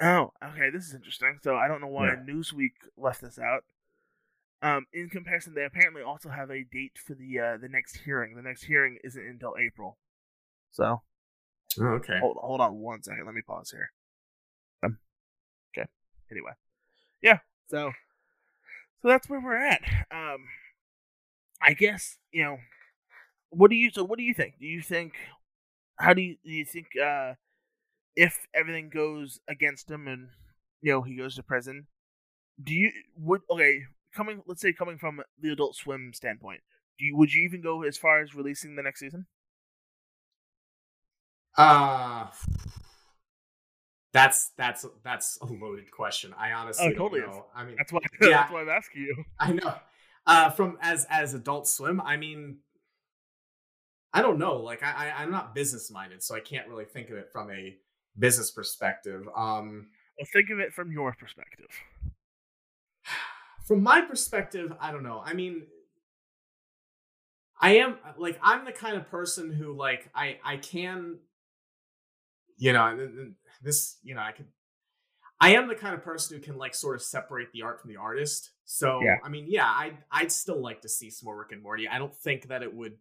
[0.00, 1.38] Oh, okay, this is interesting.
[1.42, 2.16] So I don't know why Yeah.
[2.28, 3.64] Newsweek left this out.
[4.60, 8.34] Um, in comparison, they apparently also have a date for the uh, the next hearing.
[8.34, 9.98] The next hearing isn't until April.
[10.70, 11.02] So
[11.80, 12.18] okay.
[12.20, 13.24] hold hold on one second.
[13.26, 13.90] Let me pause here.
[14.84, 14.98] Um,
[15.76, 15.88] okay.
[16.30, 16.52] Anyway,
[17.22, 17.38] yeah.
[17.68, 17.92] So
[19.00, 19.82] so that's where we're at.
[20.10, 20.44] Um,
[21.60, 22.58] I guess you know.
[23.50, 24.04] What do you so?
[24.04, 24.54] What do you think?
[24.58, 25.12] Do you think?
[25.96, 26.86] How do you do you think?
[26.96, 27.34] Uh,
[28.16, 30.28] if everything goes against him and
[30.80, 31.86] you know he goes to prison,
[32.62, 33.82] do you would okay
[34.14, 34.42] coming?
[34.46, 36.60] Let's say coming from the Adult Swim standpoint,
[36.98, 39.26] do you would you even go as far as releasing the next season?
[41.56, 42.26] Uh
[44.12, 46.34] that's that's that's a loaded question.
[46.38, 47.36] I honestly Oh, totally don't is.
[47.54, 48.00] I mean, That's why.
[48.20, 48.28] Yeah.
[48.28, 49.24] that's why I'm asking you.
[49.38, 49.74] I know.
[50.26, 52.58] Uh, from as as Adult Swim, I mean,
[54.12, 54.56] I don't know.
[54.58, 57.50] Like I, I I'm not business minded, so I can't really think of it from
[57.50, 57.74] a
[58.18, 59.26] business perspective.
[59.34, 59.88] Um,
[60.18, 61.68] Well, think of it from your perspective.
[63.66, 65.22] from my perspective, I don't know.
[65.24, 65.62] I mean,
[67.60, 71.18] I am like I'm the kind of person who like I I can
[72.62, 73.08] you know
[73.60, 74.46] this you know I could
[75.40, 77.90] I am the kind of person who can like sort of separate the art from
[77.90, 78.52] the artist.
[78.64, 79.16] So Yeah.
[79.24, 81.88] I mean, yeah, I I'd still like to see some more Rick and Morty.
[81.88, 82.96] I don't think that it would.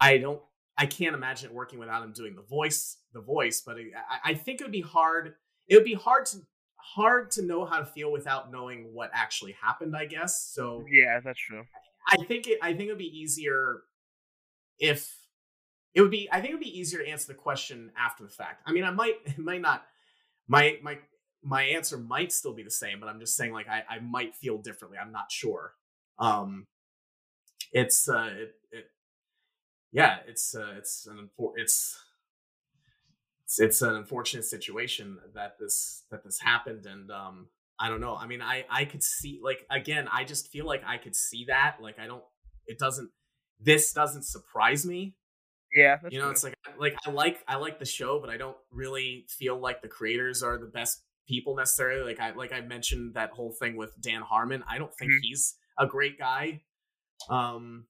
[0.00, 0.40] I don't.
[0.78, 3.60] I can't imagine it working without him doing the voice, the voice.
[3.66, 5.34] But I, I think it would be hard.
[5.66, 6.38] It would be hard to
[6.76, 9.96] hard to know how to feel without knowing what actually happened.
[9.96, 10.84] I guess so.
[10.88, 11.64] Yeah, that's true.
[12.06, 12.60] I think it.
[12.62, 13.82] I think it would be easier
[14.78, 15.12] if
[15.94, 16.28] it would be.
[16.30, 18.62] I think it would be easier to answer the question after the fact.
[18.66, 19.14] I mean, I might.
[19.26, 19.84] It might not.
[20.48, 20.98] My my
[21.42, 24.34] my answer might still be the same, but I'm just saying like I I might
[24.34, 24.98] feel differently.
[24.98, 25.72] I'm not sure.
[26.18, 26.66] Um,
[27.72, 28.84] it's uh it it
[29.92, 31.98] yeah it's uh it's an unfor- it's.
[33.44, 37.48] It's, it's an unfortunate situation that this that this happened and um
[37.80, 38.14] I don't know.
[38.14, 41.46] I mean, I I could see like again, I just feel like I could see
[41.48, 41.78] that.
[41.80, 42.22] Like I don't
[42.66, 43.10] it doesn't
[43.58, 45.16] this doesn't surprise me.
[45.74, 46.32] Yeah, you know, true.
[46.32, 49.82] it's like like I like I like the show, but I don't really feel like
[49.82, 52.02] the creators are the best people necessarily.
[52.02, 54.64] Like I like I mentioned that whole thing with Dan Harmon.
[54.68, 55.18] I don't think Mhm.
[55.22, 56.62] he's a great guy.
[57.28, 57.86] Um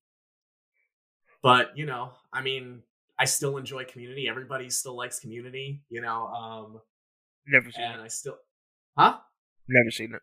[1.43, 2.83] but, you know, I mean,
[3.19, 4.29] I still enjoy community.
[4.29, 6.27] Everybody still likes community, you know.
[6.27, 6.81] Um
[7.47, 8.05] never seen and it.
[8.05, 8.37] I still
[8.99, 9.19] Huh?
[9.69, 10.21] Never seen it.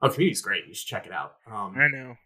[0.00, 0.66] Oh, community's great.
[0.66, 1.34] You should check it out.
[1.46, 2.16] Um I know.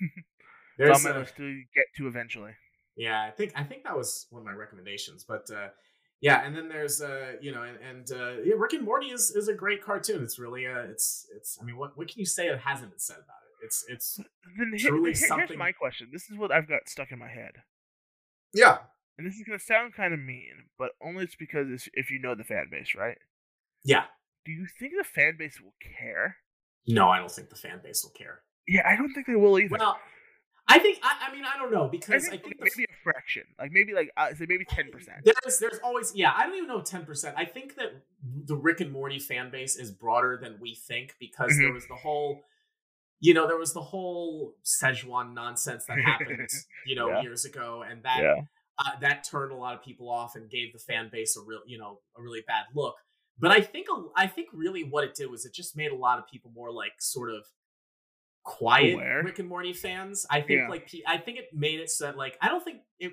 [0.78, 2.52] There's on my a- get to eventually.
[2.96, 5.24] Yeah, I think I think that was one of my recommendations.
[5.24, 5.68] But uh,
[6.20, 9.30] yeah, and then there's uh, you know, and, and uh, yeah, Rick and Morty is
[9.30, 10.22] is a great cartoon.
[10.22, 11.58] It's really uh, it's it's.
[11.60, 13.66] I mean, what what can you say that hasn't been said about it?
[13.66, 14.16] It's it's
[14.56, 16.08] Then Truly here- here's my question.
[16.12, 17.52] This is what I've got stuck in my head,
[18.52, 18.78] yeah
[19.18, 22.18] and this is gonna sound kind of mean, but only it's because it's, if you
[22.20, 23.18] know the fan base, right?
[23.84, 24.04] yeah.
[24.44, 26.36] Do you think the fan base will care?
[26.86, 28.42] No, I don't think the fan base will care.
[28.68, 29.76] Yeah, I don't think they will either.
[29.76, 29.98] Well,
[30.68, 32.76] I think I, I mean I don't know I because think, I think, like, the,
[32.76, 35.18] maybe a fraction, like maybe like uh, say maybe ten percent.
[35.24, 37.34] There's there's always yeah, I don't even know 10%.
[37.36, 38.02] I think that
[38.44, 41.62] the Rick and Morty fan base is broader than we think because Mhm.
[41.62, 42.42] there was the whole
[43.20, 46.48] you know, there was the whole Szechuan nonsense that happened,
[46.84, 47.22] you know, Yeah.
[47.22, 48.42] years ago and that Yeah,
[48.78, 51.60] uh, that turned a lot of people off and gave the fan base a real,
[51.66, 52.96] you know, a really bad look.
[53.38, 56.18] But I think I think really what it did was it just made a lot
[56.18, 57.44] of people more like sort of
[58.46, 59.22] quiet Aware?
[59.24, 60.24] Rick and Morty fans.
[60.30, 60.68] I think Yeah.
[60.68, 63.12] like I think it made it so that like I don't think it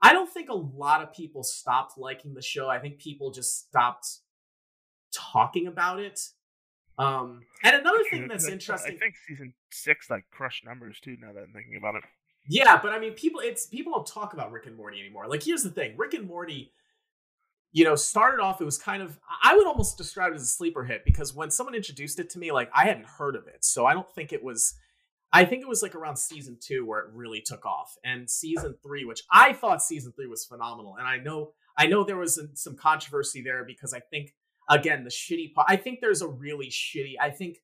[0.00, 2.68] I don't think a lot of people stopped liking the show.
[2.68, 4.06] I think people just stopped
[5.12, 6.20] talking about it.
[6.98, 11.16] Um and another thing that's interesting I think season six like crushed numbers too.
[11.20, 12.04] Now that I'm thinking about it.
[12.50, 15.26] Yeah, but I mean, people it's people don't talk about Rick and Morty anymore.
[15.28, 16.72] Like, here's the thing: Rick and Morty,
[17.72, 18.60] you know, started off.
[18.60, 21.50] It was kind of I would almost describe it as a sleeper hit because when
[21.50, 24.32] someone introduced it to me, like I hadn't heard of it, so I don't think
[24.32, 24.74] it was.
[25.30, 28.76] I think it was like around season two where it really took off, and season
[28.82, 32.40] three, which I thought season three was phenomenal, and I know I know there was
[32.54, 34.34] some- controversy there because I think
[34.70, 35.66] again the shitty part.
[35.70, 37.14] I think there's a really shitty.
[37.20, 37.58] I think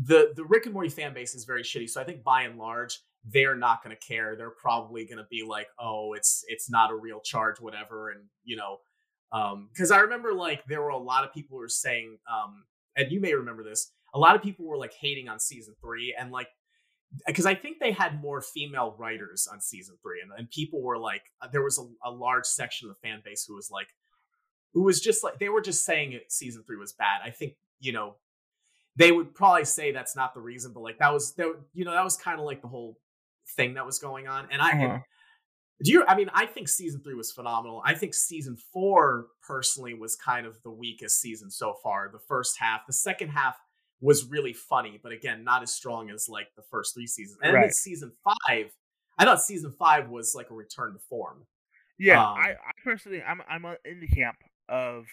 [0.00, 1.90] the the Rick and Morty fan base is very shitty.
[1.90, 4.36] So I think by and large they're not going to care.
[4.36, 8.26] They're probably going to be like, "Oh, it's it's not a real charge, whatever." And
[8.44, 8.78] you know,
[9.30, 12.64] because I remember like there were a lot of people who were saying, um,
[12.96, 13.92] and you may remember this.
[14.14, 16.48] A lot of people were like hating on season three, and like
[17.26, 20.98] because I think they had more female writers on season three, and, and people were
[20.98, 23.88] like, uh, there was a, a large section of the fan base who was like,
[24.74, 27.20] who was just like they were just saying season three was bad.
[27.24, 28.16] I think you know
[28.96, 31.92] they would probably say that's not the reason, but like that was that you know
[31.92, 32.98] that was kind of like the whole
[33.56, 34.48] thing that was going on.
[34.50, 35.02] And I.
[35.82, 37.82] do you I mean I think season 3 was phenomenal.
[37.84, 42.10] I think season 4 personally was kind of the weakest season so far.
[42.12, 43.56] The first half, the second half
[44.00, 47.38] was really funny, but again, not as strong as like the first 3 seasons.
[47.42, 47.72] And then Right.
[47.72, 48.12] season
[48.48, 48.66] 5,
[49.18, 51.46] I thought season 5 was like a return to form.
[51.98, 54.36] Yeah, Um, I, I personally, I'm, I'm uh, in the camp
[54.68, 55.04] of.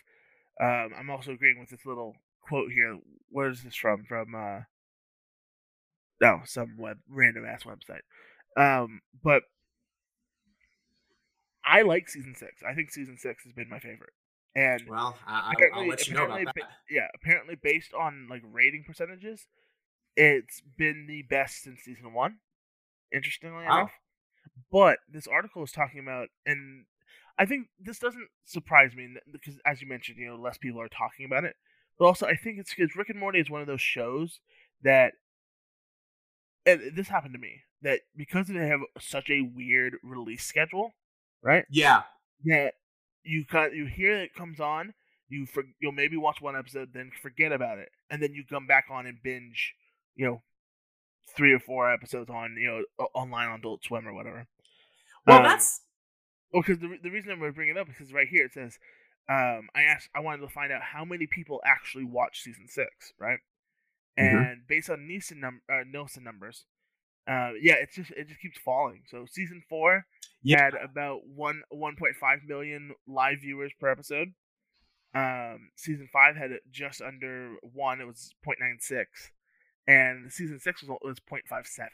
[0.61, 2.97] Um, I'm also agreeing with this little quote here.
[3.29, 4.05] Where is this from?
[4.05, 4.59] From uh,
[6.21, 8.01] no, some web random ass website.
[8.57, 9.43] Um, but
[11.65, 12.61] I like season six.
[12.67, 14.13] I think season six has been my favorite,
[14.55, 16.55] and Well, I, I, I'll apparently, let you know about that.
[16.89, 19.47] yeah, apparently based on like rating percentages,
[20.15, 22.37] it's been the best since season one.
[23.13, 23.77] Interestingly Wow.
[23.81, 23.91] enough,
[24.71, 26.85] but this article is talking about, and
[27.37, 30.89] I think this doesn't surprise me because, as you mentioned, you know, less people are
[30.89, 31.55] talking about it.
[31.97, 34.39] But also, I think it's because Rick and Morty is one of those shows
[34.83, 35.13] that,
[36.65, 40.93] and this happened to me, that because they have such a weird release schedule,
[41.41, 41.65] right?
[41.69, 42.03] Yeah.
[42.45, 42.73] that
[43.23, 44.93] you got you hear it comes on,
[45.29, 48.67] you for, you'll maybe watch one episode, then forget about it, and then you come
[48.67, 49.73] back on and binge,
[50.15, 50.41] you know,
[51.35, 54.47] three or four episodes on you know online on Adult Swim or whatever.
[55.25, 55.81] Well, Um, that's
[56.53, 58.45] Well, because the, the reason I'm going to bring it up is because right here
[58.45, 58.77] it says,
[59.27, 63.13] um, I asked, I wanted to find out how many people actually watch season six,
[63.19, 63.39] right?
[64.19, 64.51] Mhm.
[64.51, 66.65] And based on Nielsen num- uh, Nielsen numbers,
[67.27, 69.01] uh, yeah, it's just it just keeps falling.
[69.07, 70.05] So season four
[70.43, 70.63] yeah.
[70.63, 74.29] had about one 1.5 million live viewers per episode.
[75.15, 78.01] Um, season five had just under one.
[78.01, 79.05] It was 0.96,
[79.87, 81.87] and season six was was 0.57.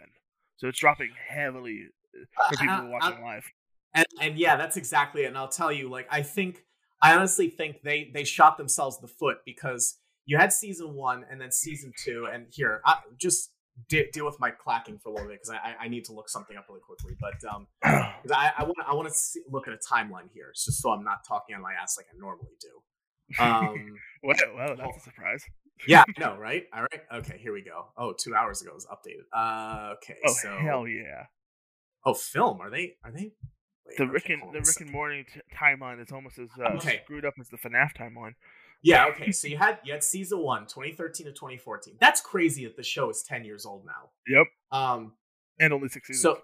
[0.58, 3.46] So it's dropping heavily uh, for people I- I- watching live.
[3.94, 5.26] And, and yeah, that's exactly it.
[5.26, 6.64] And I'll tell you, like, I think,
[7.02, 11.26] I honestly think they they shot themselves in the foot because you had season one
[11.30, 12.26] and then season two.
[12.32, 13.52] And here, I, just
[13.90, 16.30] de- deal with my clacking for a little bit because I, I need to look
[16.30, 17.16] something up really quickly.
[17.20, 20.82] But um, I I want I want to look at a timeline here, it's just
[20.82, 23.44] so I'm not talking on my ass like I normally do.
[23.44, 25.44] Um, Well, well, that's a surprise.
[25.88, 26.64] yeah, no, right?
[26.76, 27.88] All right, okay, here we go.
[27.98, 29.26] Oh, two hours ago it was updated.
[29.36, 31.24] Uh, okay, Oh so hell yeah!
[32.06, 33.32] oh, film are they are they?
[33.88, 37.02] Wait, The Rick and the Rick and Morty t- timeline is almost as uh, Okay.
[37.04, 38.34] screwed up as the FNAF timeline.
[38.84, 39.32] Yeah, okay.
[39.32, 41.98] So you had you had season one, 2013 to 2014.
[42.00, 44.10] That's crazy that the show is 10 years old now.
[44.28, 45.14] Yep, Um
[45.60, 46.22] and only six seasons.
[46.22, 46.42] so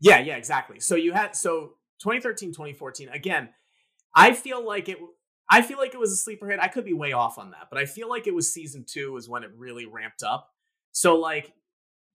[0.00, 0.80] yeah, yeah, exactly.
[0.80, 3.08] So you had so 2013, 2014.
[3.08, 3.48] Again,
[4.14, 4.98] I feel like it
[5.48, 6.58] I feel like it was a sleeper hit.
[6.60, 9.16] I could be way off on that, but I feel like it was season 2
[9.16, 10.50] is when it really ramped up.
[10.92, 11.52] So like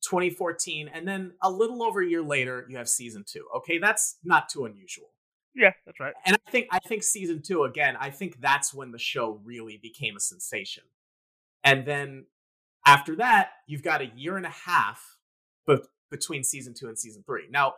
[0.03, 3.47] 2014 and then a little over a year later you have season 2.
[3.57, 5.09] Okay, that's not too unusual.
[5.55, 6.13] Yeah, that's right.
[6.25, 7.97] and I think I think season two again.
[7.99, 10.83] I think that's when the show really became a sensation.
[11.63, 12.25] And then
[12.85, 15.17] after that, you've got a year and a half
[15.67, 15.77] be-
[16.09, 17.47] between season two and season three.
[17.49, 17.75] Now,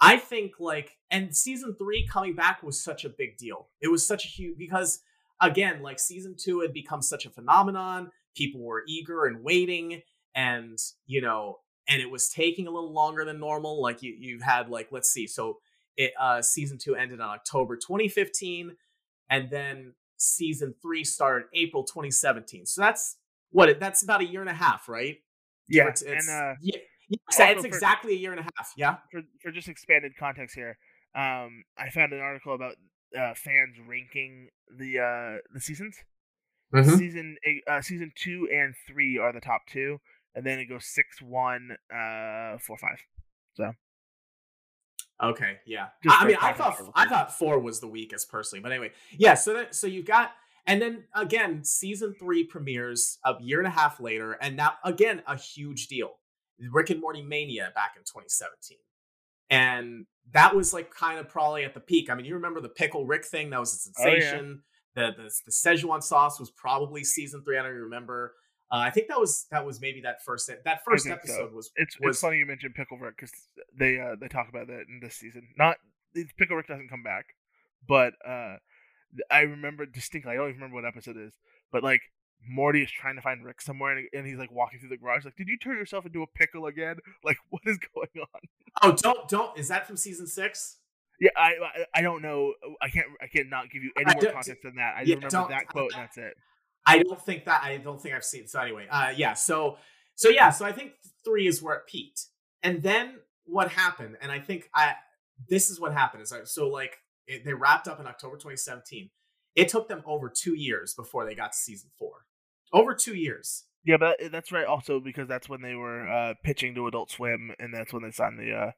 [0.00, 3.68] I think like and season three coming back was such a big deal.
[3.80, 5.00] It was such a huge because
[5.40, 8.10] again, like season two had become such a phenomenon.
[8.36, 10.02] People were eager and waiting,
[10.34, 11.58] and you know,
[11.88, 13.80] and it was taking a little longer than normal.
[13.80, 15.58] Like you, you had like let's see, so
[15.96, 18.76] it uh season two ended on October 2015,
[19.30, 22.66] and then season three started April 2017.
[22.66, 23.16] So that's
[23.50, 25.16] what it, that's about a year and a half, right?
[25.68, 26.78] Yeah, It's, it's, and uh, yeah,
[27.08, 28.72] yeah, it's for- exactly a year and a half.
[28.76, 28.96] Yeah.
[29.10, 30.78] for for just expanded context here,
[31.14, 32.74] um, I found an article about
[33.18, 35.96] uh, fans ranking the uh the seasons.
[36.74, 36.96] Mm-hmm.
[36.96, 37.36] Season
[37.70, 40.00] uh, season two and three are the top two,
[40.34, 42.98] and then it goes six, one, uh, four, five.
[45.22, 45.88] Okay, yeah.
[46.02, 46.80] Just I, mean, I thought.
[46.94, 49.34] I thought four was the weakest personally, but anyway, yeah.
[49.34, 50.32] So that so you've got,
[50.66, 55.22] and then again, season three premieres a year and a half later, and now again
[55.26, 56.18] a huge deal,
[56.72, 58.76] Rick and Morty Mania back in 2017,
[59.50, 62.10] and that was like kind of probably at the peak.
[62.10, 63.50] I mean, you remember the pickle Rick thing?
[63.50, 64.20] That was a Oh, yeah.
[64.20, 64.62] sensation.
[64.96, 67.56] The, the the Szechuan sauce was probably season three.
[67.58, 68.34] I don't even remember.
[68.74, 71.32] Uh, I think that was that was maybe that first that first think so.
[71.32, 73.30] episode was It's Was- it's funny you mentioned Pickle Rick because
[73.72, 75.46] they uh they talk about that in this season.
[75.56, 75.76] Not
[76.36, 77.26] Pickle Rick doesn't come back,
[77.86, 78.56] but uh
[79.30, 80.32] I remember distinctly.
[80.32, 81.34] I don't even remember what episode it is,
[81.70, 82.00] but like
[82.44, 85.24] Morty is trying to find Rick somewhere, and, and he's like walking through the garage.
[85.24, 86.96] Like, did you turn yourself into a pickle again?
[87.24, 88.40] Like, what is going on?
[88.82, 90.78] oh don't don't is that from season six?
[91.20, 92.54] Yeah, I I, I don't know.
[92.82, 94.96] I can't I can't not give you any I more context than that.
[94.96, 96.34] I yeah, remember that quote, and that's it.
[96.86, 98.46] I don't think that I don't think I've seen.
[98.46, 99.34] So anyway, uh, yeah.
[99.34, 99.78] So
[100.14, 100.50] so yeah.
[100.50, 100.92] So I think
[101.24, 102.26] three is where it peaked,
[102.62, 104.16] and then what happened?
[104.20, 104.94] And I think I
[105.48, 106.22] this is what happened.
[106.22, 109.10] Is I, so like it, they wrapped up in October 2017.
[109.54, 112.26] It took them over two years before they got to season four.
[112.72, 113.64] Over two years.
[113.84, 114.66] Yeah, but that's right.
[114.66, 118.10] Also, because that's when they were uh, pitching to Adult Swim, and that's when they
[118.10, 118.74] signed the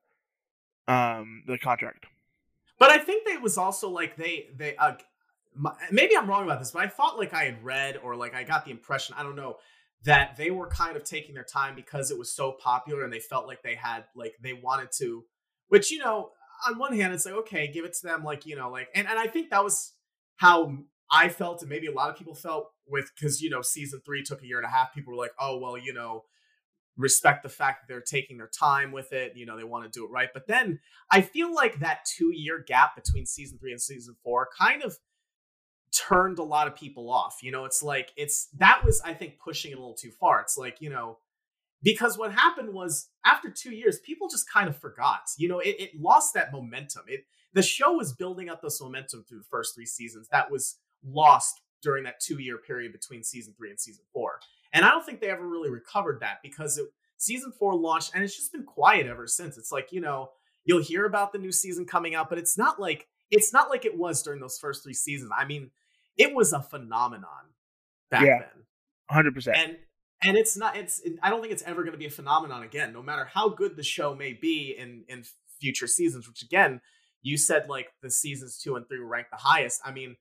[0.89, 2.07] uh, um the contract.
[2.79, 4.95] But I think it was also like they they uh,
[5.57, 8.35] my, maybe I'm wrong about this, but I thought like I had read or like
[8.35, 9.57] I got the impression I don't know
[10.05, 13.19] that they were kind of taking their time because it was so popular and they
[13.19, 15.25] felt like they had like they wanted to,
[15.69, 16.31] which you know
[16.67, 19.07] on one hand it's like okay give it to them like you know like and
[19.09, 19.93] and I think that was
[20.37, 20.77] how
[21.11, 24.23] I felt and maybe a lot of people felt with because you know season three
[24.23, 26.25] took a year and a half people were like oh well you know
[26.97, 29.91] respect the fact that they're taking their time with it you know they want to
[29.91, 30.29] do it right.
[30.33, 34.49] But then I feel like that two year gap between season three and season four
[34.59, 34.97] kind of
[35.93, 37.39] turned a lot of people off.
[37.43, 40.41] You know, it's like, it's that was, I think, pushing it a little too far.
[40.41, 41.19] It's like, you know,
[41.83, 45.23] because what happened was after two years, people just kind of forgot.
[45.39, 47.03] You know, it, it lost that momentum.
[47.07, 50.79] It the show was building up this momentum through the first three seasons that was
[51.05, 54.41] lost during that two year period between season three and season four.
[54.73, 56.87] And I don't think they ever really recovered that because it,
[57.19, 59.57] season four launched and it's just been quiet ever since.
[59.57, 60.31] It's like, you know,
[60.65, 63.85] you'll hear about the new season coming out, but it's not like it's not like
[63.85, 65.31] it was during those first three seasons.
[65.37, 65.71] I mean,
[66.17, 67.53] it was a phenomenon
[68.11, 68.39] back Yeah.
[68.41, 68.65] then.
[69.11, 69.57] Hundred percent.
[69.57, 69.77] And
[70.23, 70.77] and it's not.
[70.77, 71.01] It's.
[71.23, 72.93] I don't think it's ever going to be a phenomenon again.
[72.93, 75.25] No matter how good the show may be in in
[75.61, 76.81] future seasons, which again,
[77.23, 79.81] you said like the seasons two and three were ranked the highest.
[79.85, 80.17] I mean,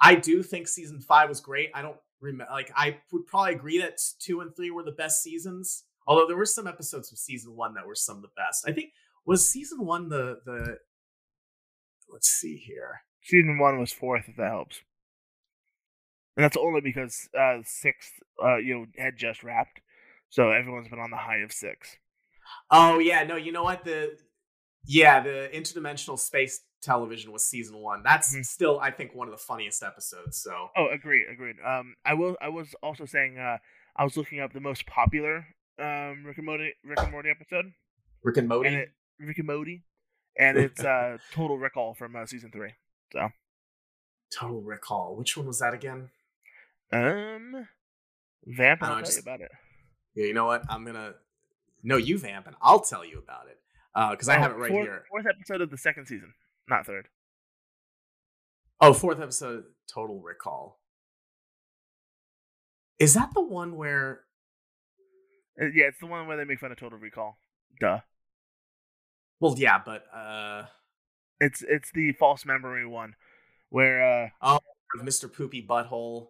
[0.00, 1.70] I do think season five was great.
[1.74, 2.52] I don't remember.
[2.52, 5.84] Like, I would probably agree that two and three were the best seasons.
[6.06, 8.64] Although there were some episodes of season one that were some of the best.
[8.68, 8.90] I think
[9.26, 10.78] was season one the the.
[12.10, 13.02] Let's see here.
[13.22, 14.80] Season one was fourth, if that helps.
[16.36, 18.12] And that's only because uh sixth,
[18.42, 19.80] uh, you know, had just wrapped,
[20.28, 21.96] so everyone's been on the high of six.
[22.70, 24.18] Oh yeah, no, you know what the
[24.84, 28.02] yeah the interdimensional space television was season one.
[28.02, 28.42] That's mm-hmm.
[28.42, 30.38] still I think one of the funniest episodes.
[30.38, 31.56] So oh, agreed, agreed.
[31.64, 32.36] Um, I will.
[32.40, 33.58] I was also saying uh,
[33.96, 35.46] I was looking up the most popular
[35.78, 37.72] um Rick and Morty Rick and Morty episode.
[38.22, 38.86] Rick and Morty.
[39.20, 39.84] Rick and Morty,
[40.38, 42.72] and it's uh Total Rickall from uh, season three.
[43.12, 43.28] So
[44.36, 45.16] Total Rickall.
[45.16, 46.10] Which one was that again?
[46.92, 47.66] Um,
[48.46, 48.82] Vamp.
[48.82, 49.50] I'll tell just, you about it.
[50.14, 50.62] Yeah, you know what?
[50.68, 51.14] I'm gonna.
[51.82, 53.58] No, you vamp, and I'll tell you about it
[54.12, 55.04] because uh, I have it right fourth, here.
[55.10, 56.32] Fourth episode of the second season,
[56.68, 57.08] not third.
[58.80, 60.74] Oh, fourth episode, Total Rickall.
[62.98, 64.22] Is that the one where?
[65.60, 67.38] Uh, yeah, it's the one where they make fun of Total Recall.
[67.80, 68.00] Duh.
[69.40, 70.66] Well, yeah, but uh,
[71.40, 73.14] it's it's the false memory one,
[73.68, 74.60] where uh, oh,
[74.98, 75.32] Mr.
[75.32, 76.28] Poopy Butthole.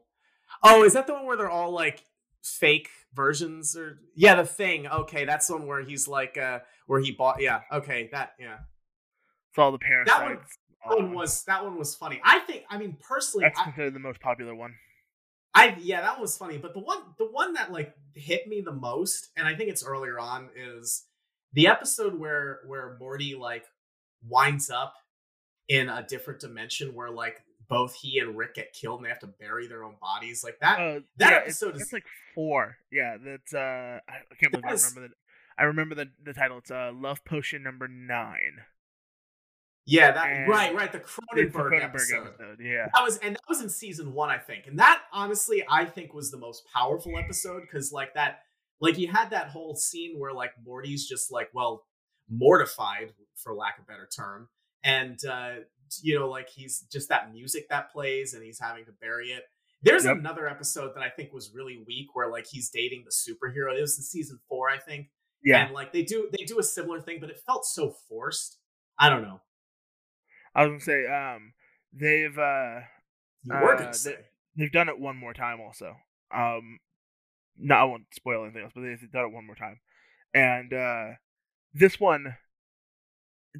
[0.62, 2.04] Oh, is that the one where they're all like
[2.42, 4.86] fake versions or yeah, the thing.
[4.86, 8.58] Okay, that's the one where he's like uh where he bought yeah, okay, that yeah.
[9.50, 10.18] It's all the parasites.
[10.18, 10.38] That one,
[10.88, 12.20] that one was that one was funny.
[12.24, 14.74] I think I mean personally That's considered the most popular one.
[15.54, 16.58] I yeah, that one was funny.
[16.58, 19.84] But the one the one that like hit me the most, and I think it's
[19.84, 21.04] earlier on, is
[21.54, 23.64] the episode where where Morty like
[24.28, 24.94] winds up
[25.68, 29.20] in a different dimension where like both he and Rick get killed and they have
[29.20, 30.44] to bury their own bodies.
[30.44, 30.78] Like that.
[30.78, 32.76] Uh, that yeah, episode it's, is it's like four.
[32.92, 33.54] Yeah, that's.
[33.54, 35.14] uh I can't believe I remember the.
[35.56, 36.58] I remember the the title.
[36.58, 38.62] It's uh Love Potion number nine.
[39.86, 40.90] Yeah, that and right, right.
[40.90, 42.26] The Cronenberg, the Cronenberg episode.
[42.26, 42.58] episode.
[42.60, 44.66] Yeah, that was and that was in season one, I think.
[44.66, 48.40] And that honestly, I think was the most powerful episode because like that,
[48.80, 51.84] like you had that whole scene where like Morty's just like, well,
[52.28, 54.48] mortified for lack of a better term,
[54.82, 55.54] and uh
[56.02, 59.44] you know, like he's just that music that plays and he's having to bury it.
[59.82, 60.16] There's yep.
[60.16, 63.76] another episode that I think was really weak where like he's dating the superhero.
[63.76, 65.08] It was in season four, I think.
[65.44, 65.66] Yeah.
[65.66, 68.58] And like they do they do a similar thing, but it felt so forced.
[68.98, 69.40] I don't know.
[70.54, 71.52] I was gonna say, um,
[71.92, 72.80] they've uh,
[73.42, 73.94] you were gonna uh.
[74.56, 75.96] They, have done it one more time also.
[76.34, 76.78] Um,
[77.58, 79.80] no, I won't spoil anything else, but they've done it one more time,
[80.32, 81.06] and uh,
[81.72, 82.36] this one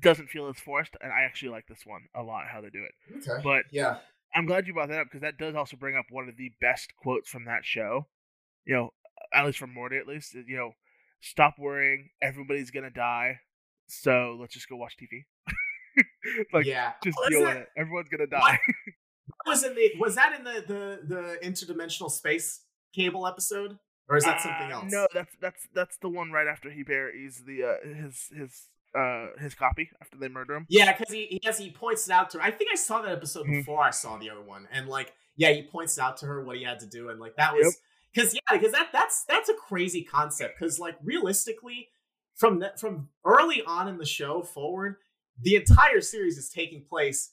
[0.01, 2.83] doesn't feel as forced, and I actually like this one a lot how they do
[2.85, 3.29] it.
[3.29, 3.43] Okay.
[3.43, 3.99] But yeah,
[4.35, 6.53] I'm glad you brought that up because that does also bring up one of the
[6.61, 8.07] best quotes from that show.
[8.65, 8.91] You know,
[9.33, 10.35] at least from Morty, at least.
[10.35, 10.73] You know,
[11.21, 13.41] stop worrying, everybody's gonna die,
[13.87, 15.25] so let's just go watch TV.
[16.53, 17.69] like, yeah, just deal with it.
[17.77, 18.59] Everyone's gonna die.
[19.47, 22.63] was in the was that in the the the interdimensional space
[22.95, 23.79] cable episode?
[24.09, 24.93] Or is that uh, something else?
[24.93, 29.29] No, that's that's that's the one right after he buries the uh, his his uh
[29.39, 30.67] his copy after they murder him.
[30.69, 32.45] Yeah, because he, he has he points it out to her.
[32.45, 33.61] I think I saw that episode mm-hmm.
[33.61, 36.45] before I saw the other one, and like yeah, he points it out to her
[36.45, 37.79] what he had to do, and like that was
[38.13, 38.43] because yep.
[38.51, 40.59] yeah, because that that's that's a crazy concept.
[40.59, 41.89] Because like realistically,
[42.37, 44.97] from the, from early on in the show forward,
[45.41, 47.31] the entire series is taking place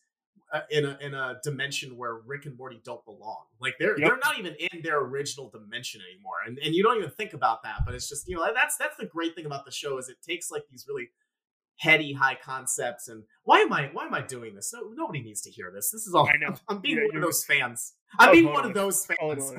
[0.54, 3.46] uh, in a in a dimension where Rick and Morty don't belong.
[3.60, 4.10] Like they're yep.
[4.10, 7.64] they're not even in their original dimension anymore, and and you don't even think about
[7.64, 7.82] that.
[7.86, 10.18] But it's just you know that's that's the great thing about the show is it
[10.26, 11.10] takes like these really
[11.78, 14.72] heady high concepts and why am i why am i doing this?
[14.74, 15.90] No, nobody needs to hear this.
[15.90, 16.56] This is all i know.
[16.68, 17.94] I'm, being yeah, one of those fans.
[18.20, 19.54] I'm oh, being one of those fans.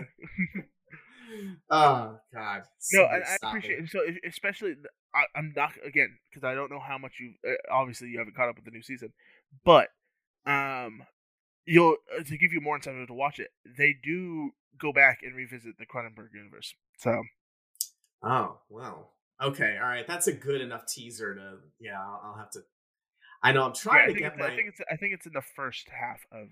[1.71, 2.63] Oh god.
[2.93, 3.91] No I, I appreciate it.
[3.91, 4.75] so especially
[5.15, 8.37] I, am not again because i don't know how much you uh, obviously you haven't
[8.37, 9.13] caught up with the new season
[9.65, 9.89] but
[10.47, 11.03] um
[11.65, 15.37] you'll uh, to give you more incentive to watch it they do go back and
[15.37, 17.23] revisit the cronenberg universe so
[18.23, 19.13] oh well
[19.43, 22.01] Okay, all right, that's a good enough teaser to yeah.
[22.01, 22.61] I'll, I'll have to.
[23.43, 24.47] I know I'm trying yeah, to get my.
[24.47, 26.49] I think it's I think it's in the first half of.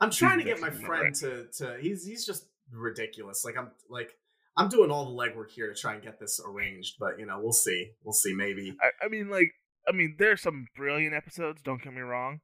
[0.00, 3.42] I'm trying to get my friend to to he's he's just ridiculous.
[3.44, 4.10] Like I'm like
[4.56, 7.40] I'm doing all the legwork here to try and get this arranged, but you know
[7.40, 7.92] we'll see.
[8.04, 8.34] We'll see.
[8.34, 8.76] Maybe.
[8.82, 9.52] I, I mean, like
[9.88, 11.62] I mean, there's some brilliant episodes.
[11.62, 12.40] Don't get me wrong,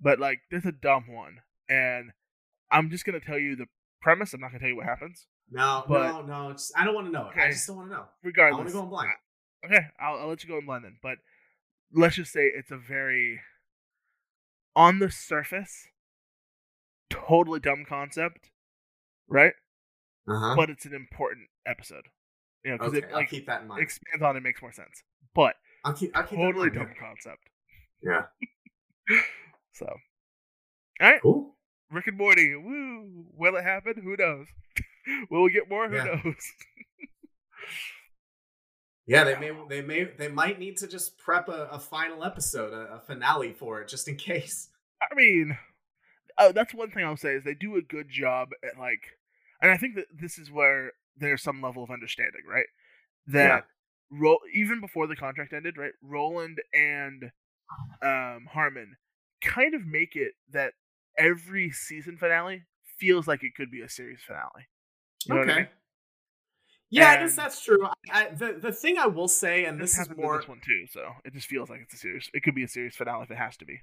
[0.00, 1.38] but like there's a dumb one,
[1.68, 2.10] and
[2.70, 3.66] I'm just gonna tell you the
[4.00, 4.32] premise.
[4.32, 5.26] I'm not gonna tell you what happens.
[5.50, 6.52] No, but, no, no.
[6.52, 7.26] Just, I don't want to know.
[7.30, 7.40] Okay.
[7.42, 8.04] I just don't want to know.
[8.22, 9.10] Regardless, I want to go in blind.
[9.64, 10.96] Okay, I'll, I'll let you go in blind then.
[11.02, 11.18] But
[11.92, 13.40] let's just say it's a very,
[14.76, 15.88] on the surface,
[17.10, 18.50] totally dumb concept,
[19.28, 19.54] right?
[20.28, 20.54] Uh-huh.
[20.56, 22.04] But it's an important episode.
[22.64, 23.82] You know, because Okay, it I'll like keep that in mind.
[23.82, 25.02] expands on it makes more sense.
[25.34, 26.16] But I'll keep.
[26.16, 27.48] I'll keep totally dumb concept.
[28.02, 28.22] Yeah.
[29.72, 29.96] So, all
[31.10, 31.56] right, Cool.
[31.90, 32.54] Rick and Morty.
[32.56, 33.26] Woo!
[33.36, 33.94] Will it happen?
[34.02, 34.46] Who knows?
[35.30, 35.88] Will we get more?
[35.88, 36.04] Who Yeah.
[36.24, 36.34] knows?
[39.06, 39.52] Yeah, they may.
[39.68, 40.04] They may.
[40.04, 43.88] They might need to just prep a, a final episode, a, a finale for it,
[43.88, 44.68] just in case.
[45.02, 45.56] I mean,
[46.38, 49.02] oh, that's one thing I'll say is they do a good job at like,
[49.62, 52.66] and I think that this is where there's some level of understanding, right?
[53.26, 53.64] That
[54.10, 55.92] Ro- even before the contract ended, right?
[56.04, 57.30] Roiland and
[58.02, 58.96] um, Harmon
[59.42, 60.72] kind of make it that
[61.18, 62.62] every season finale
[62.98, 64.68] feels like it could be a series finale.
[65.26, 65.52] You know okay.
[65.52, 65.68] I mean?
[66.92, 67.86] Yeah, I guess that's true.
[67.86, 70.60] I, I, the the thing I will say, and This this is more this one
[70.64, 72.28] too, so it just feels like it's a series.
[72.34, 73.80] It could be a series finale if it has to be.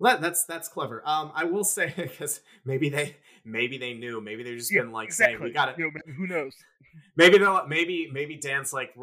[0.00, 1.02] That, that's that's clever.
[1.06, 4.20] Um, I will say because maybe they maybe they knew.
[4.20, 5.82] Maybe they've just been like saying we got to.
[5.82, 6.54] You know, who knows?
[7.16, 8.94] Maybe they'll maybe maybe Dan's like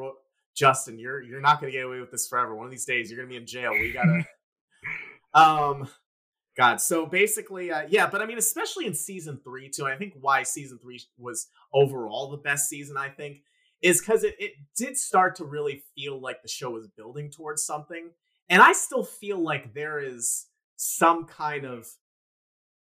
[0.55, 2.53] Justin, you're you're not gonna get away with this forever.
[2.53, 3.71] One of these days, you're gonna be in jail.
[3.71, 4.25] We gotta.
[5.33, 5.87] um,
[6.57, 6.81] God.
[6.81, 8.09] So basically, uh, yeah.
[8.09, 9.85] But I mean, especially in season three too.
[9.85, 12.97] I think why season three was overall the best season.
[12.97, 13.37] I think
[13.81, 17.65] is because it it did start to really feel like the show was building towards
[17.65, 18.09] something,
[18.49, 21.87] and I still feel like there is some kind of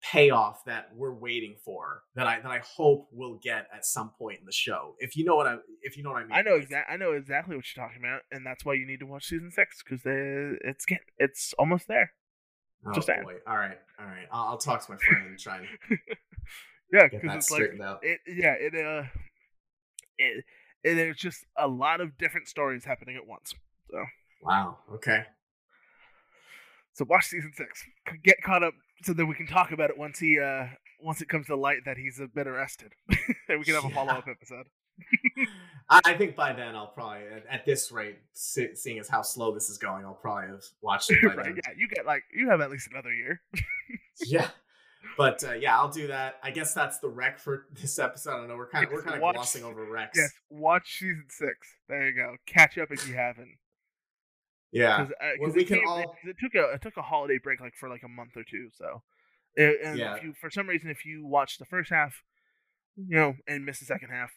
[0.01, 4.39] payoff that we're waiting for that I that I hope we'll get at some point
[4.39, 4.95] in the show.
[4.99, 6.31] If you know what I if you know what I mean.
[6.33, 6.93] I know exactly.
[6.93, 9.51] I know exactly what you're talking about, and that's why you need to watch season
[9.51, 12.13] six because it's get it's almost there.
[12.85, 13.23] Oh Just saying.
[13.23, 13.35] boy.
[13.47, 13.77] All right.
[13.99, 14.27] All right.
[14.31, 15.67] I'll, I'll talk to my friend and try and
[16.91, 17.99] yeah, get because that it's like straightened out.
[18.03, 18.19] it.
[18.27, 19.07] Yeah, it uh,
[20.17, 20.45] it,
[20.83, 23.53] it there's just a lot of different stories happening at once.
[23.91, 23.97] So
[24.41, 24.77] wow.
[24.93, 25.23] Okay.
[26.93, 27.83] So watch season six.
[28.23, 28.73] Get caught up
[29.03, 30.67] so that we can talk about it once he uh
[31.01, 32.93] once it comes to light that he's a bit arrested,
[33.49, 33.93] and we can have a Yeah.
[33.95, 34.67] follow up episode.
[35.89, 39.53] I think by then I'll probably at, at this rate, se- seeing as how slow
[39.53, 41.45] this is going, I'll probably have watched it by right?
[41.45, 41.55] then.
[41.65, 43.41] Yeah, you get like you have at least another year.
[44.25, 44.49] yeah.
[45.17, 46.35] But uh, yeah, I'll do that.
[46.43, 48.31] I guess that's the rec for this episode.
[48.31, 48.57] I don't know.
[48.57, 50.09] We're kind of we're kind of watch- glossing over recs.
[50.15, 51.55] Yes, watch season six.
[51.87, 52.35] There you go.
[52.45, 53.55] Catch up if you haven't.
[54.73, 55.03] Yeah.
[55.05, 57.39] Because uh, 'cause we it can came- all- it took a it took a holiday
[57.41, 58.67] break like for like a month or two.
[58.73, 59.01] So,
[59.55, 60.15] and Yeah.
[60.15, 62.23] if you for some reason if you watch the first half,
[62.97, 64.31] you know, and miss the second half,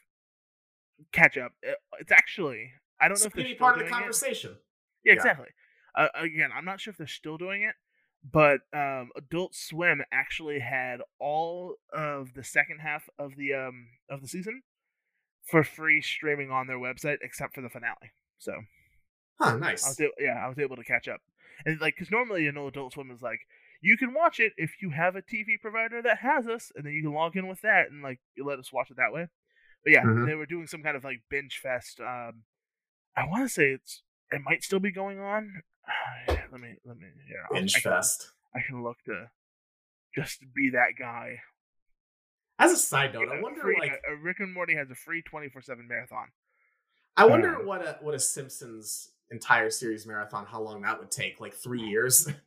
[1.13, 1.53] catch up.
[2.01, 4.03] It's actually I don't It's know if they're still part of the doing it.
[4.03, 4.57] conversation.
[5.05, 5.17] Yeah, Yeah.
[5.17, 5.49] exactly.
[5.95, 7.75] Uh, again, I'm not sure if they're still doing it,
[8.31, 14.21] but um, Adult Swim actually had all of the second half of the um of
[14.21, 14.63] the season
[15.47, 18.13] for free streaming on their website, except for the finale.
[18.39, 18.53] So
[19.41, 19.85] Huh, nice.
[19.85, 21.21] I was able, yeah, I was able to catch up,
[21.65, 23.41] and like because normally you know Adult Swim is like
[23.81, 26.93] you can watch it if you have a TV provider that has us, and then
[26.93, 29.29] you can log in with that and like you let us watch it that way.
[29.85, 30.27] But yeah, Mhm.
[30.27, 32.01] they were doing some kind of like binge fest.
[32.01, 32.45] Um,
[33.17, 34.03] I want to say it's
[34.33, 35.63] it might still be going on.
[36.29, 37.43] let me let me here.
[37.45, 38.31] I'll- Binge I can, fest.
[38.55, 39.31] I can look to
[40.15, 41.41] just be that guy.
[42.59, 45.23] As a side note, I wonder free- like uh, Rick and Morty has a free
[45.23, 46.29] twenty four seven marathon.
[47.17, 51.11] I wonder Um, what a what a Simpsons entire series marathon, how long that would
[51.11, 51.41] take?
[51.41, 52.29] Like three years?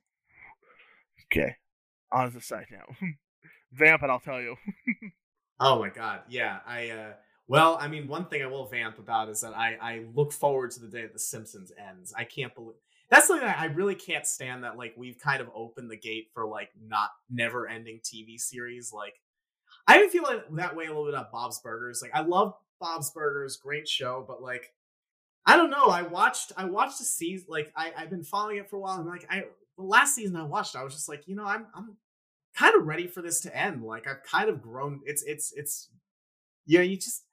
[1.31, 1.55] Okay,
[2.11, 2.95] on as a side note,
[3.71, 4.09] vamp it.
[4.11, 4.55] I'll tell you.
[5.59, 6.59] oh my god, yeah.
[6.65, 7.13] I uh
[7.47, 10.71] well, I mean, one thing I will vamp about is that I I look forward
[10.71, 12.13] to the day that The Simpsons ends.
[12.17, 12.75] I can't believe
[13.09, 14.63] that's something that I really can't stand.
[14.63, 18.91] That like we've kind of opened the gate for like not never ending TV series.
[18.93, 19.19] Like
[19.87, 22.01] I even feel like that way a little bit about Bob's Burgers.
[22.01, 24.73] Like I love Bob's Burgers, great show, but like
[25.45, 25.87] I don't know.
[25.87, 28.97] I watched I watched a season like I I've been following it for a while.
[28.97, 29.43] And like I
[29.77, 31.97] the last season I watched, I was just like, you know, I'm I'm
[32.57, 33.83] kind of ready for this to end.
[33.83, 35.01] Like I've kind of grown.
[35.05, 35.89] It's it's it's
[36.65, 36.81] yeah.
[36.81, 37.23] You just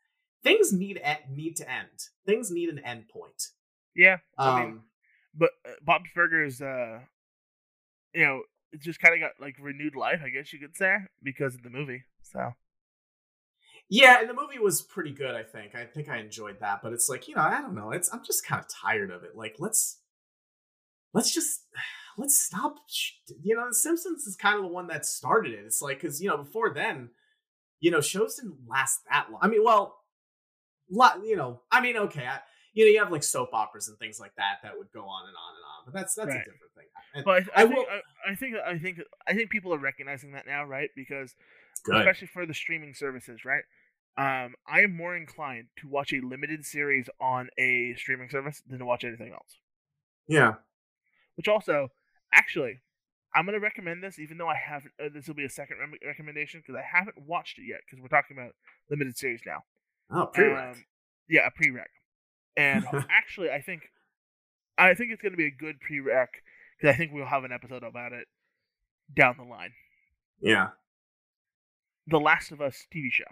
[0.43, 1.01] things need
[1.31, 2.09] need to end.
[2.27, 3.43] Things need an end point.
[3.95, 4.81] yeah, Um, I mean,
[5.35, 7.01] but uh, Bob's Burgers, uh,
[8.15, 8.43] you know,
[8.73, 11.63] it just kind of got like renewed life, I guess you could say, because of
[11.63, 12.05] the movie.
[12.23, 12.53] So
[13.89, 15.35] yeah, and the movie was pretty good.
[15.35, 15.75] I think.
[15.75, 16.81] I think I enjoyed that.
[16.83, 17.91] But it's like you know, I don't know.
[17.91, 19.37] It's I'm just kind of tired of it.
[19.37, 19.99] Like let's
[21.13, 21.63] let's just
[22.21, 22.77] let's stop.
[23.43, 25.65] You know, The Simpsons is kind of the one that started it.
[25.65, 27.11] It's like because you know before then,
[27.81, 29.41] you know, shows didn't last that long.
[29.43, 29.97] I mean, well,
[30.91, 31.25] lot.
[31.25, 32.41] You know, I mean, okay, I,
[32.75, 35.27] you know, you have like soap operas and things like that that would go on
[35.27, 35.85] and on and on.
[35.87, 36.37] But that's that's Right.
[36.37, 36.87] a different thing.
[37.15, 37.87] And But I, I, I think will-
[38.27, 40.91] I, I think I think I think people are recognizing that now, right?
[40.95, 41.35] Because
[41.85, 41.97] good.
[41.97, 43.65] especially for the streaming services, right?
[44.19, 48.81] Um, I am more inclined to watch a limited series on a streaming service than
[48.81, 49.59] to watch anything else.
[50.29, 50.55] Yeah.
[51.37, 51.89] Which also,
[52.33, 52.81] actually,
[53.35, 54.93] I'm gonna recommend this, even though I haven't.
[55.03, 57.81] Uh, this will be a second rem- recommendation because I haven't watched it yet.
[57.85, 58.55] Because we're talking about
[58.91, 59.65] limited series now.
[60.11, 60.75] Oh, pre-rec.
[60.75, 60.85] Um,
[61.29, 61.87] Yeah, a prereq.
[62.57, 63.83] And actually, I think,
[64.77, 66.27] I think it's going to be a good prereq
[66.77, 68.27] because I think we'll have an episode about it
[69.15, 69.71] down the line.
[70.41, 70.71] Yeah.
[72.07, 73.25] The Last of Us TV show.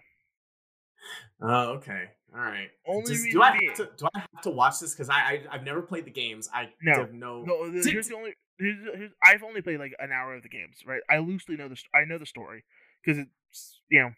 [1.40, 2.11] Oh, okay.
[2.35, 2.68] All right.
[2.87, 5.43] Only Does- do I have to do I have to watch this because I, I
[5.51, 6.49] I've never played the games.
[6.53, 6.93] I No.
[7.01, 7.43] have no.
[7.43, 8.35] no, the- Did- here's the only.
[8.59, 11.01] Here's, here's, I've only played like an hour of the games, right?
[11.09, 12.64] I loosely know the I know the story
[13.05, 14.11] because it's you know,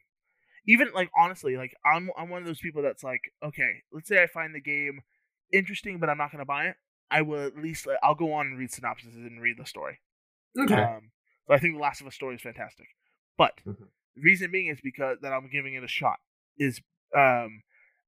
[0.67, 4.23] even like honestly, like I'm I'm one of those people that's like, okay, let's say
[4.23, 5.03] I find the game
[5.53, 6.77] interesting, but I'm not gonna buy it.
[7.13, 9.99] I will at least like, I'll go on and read synopses and read the story.
[10.59, 10.75] Okay.
[10.75, 11.11] Um,
[11.47, 12.87] so I think the Last of Us story is fantastic,
[13.37, 13.89] but Mhm.
[14.17, 16.19] the reason being is because that I'm giving it a shot
[16.59, 16.81] is
[17.17, 17.63] um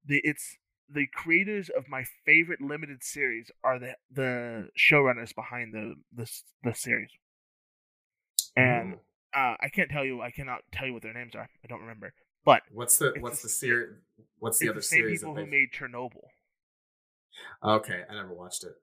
[0.04, 0.56] the it's
[0.88, 6.30] the creators of my favorite limited series are the the showrunners behind the the
[6.62, 7.10] the series,
[8.56, 8.94] and
[9.34, 11.48] uh, I can't tell you I cannot tell you what their names are.
[11.64, 12.12] I don't remember,
[12.44, 13.96] but what's the what's the series?
[14.38, 15.20] What's the other the same series?
[15.20, 16.28] people who made Chernobyl.
[17.64, 18.74] Okay, I never watched it.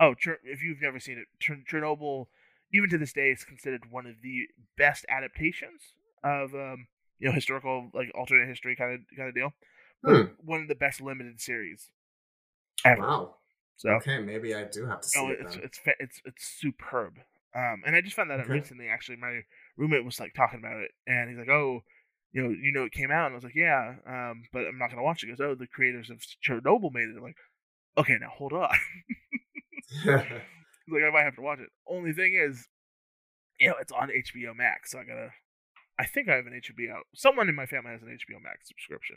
[0.00, 2.26] Oh, Cher- if you've never seen it, Cher- Chernobyl,
[2.72, 5.82] even to this day, is considered one of the best adaptations
[6.22, 6.86] of um,
[7.18, 9.52] you know historical like alternate history kind of kind of deal.
[10.04, 10.26] Hmm.
[10.44, 11.90] one of the best limited series
[12.84, 13.00] ever.
[13.00, 13.34] Wow.
[13.76, 17.18] So Okay, maybe I do have to see oh, it it's it's it's it's superb.
[17.54, 18.54] Um, and I just found that out Okay.
[18.60, 18.88] recently.
[18.88, 19.40] Actually, my
[19.76, 21.80] roommate was like talking about it, and he's like, "Oh,
[22.32, 24.78] you know, you know, it came out." And I was like, "Yeah, um, but I'm
[24.78, 27.36] not gonna watch it." He goes, "Oh, the creators of Chernobyl made it." I'm like,
[27.96, 28.70] "Okay, now hold on."
[29.90, 30.06] He's
[30.94, 31.70] like, I might have to watch it.
[31.86, 32.68] Only thing is,
[33.60, 35.30] you know, it's on HBO Max, so I gotta.
[35.98, 37.00] I think I have an HBO.
[37.14, 39.16] Someone in my family has an HBO Max subscription.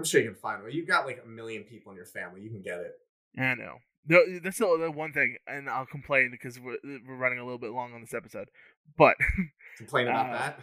[0.00, 0.72] I'm sure you can find one.
[0.72, 2.40] You've got like a million people in your family.
[2.40, 2.92] You can get it.
[3.38, 3.76] I know.
[4.06, 7.58] No, that's the, the one thing, and I'll complain because we're we're running a little
[7.58, 8.48] bit long on this episode.
[8.96, 9.16] But
[9.76, 10.60] Complain about Uh, that.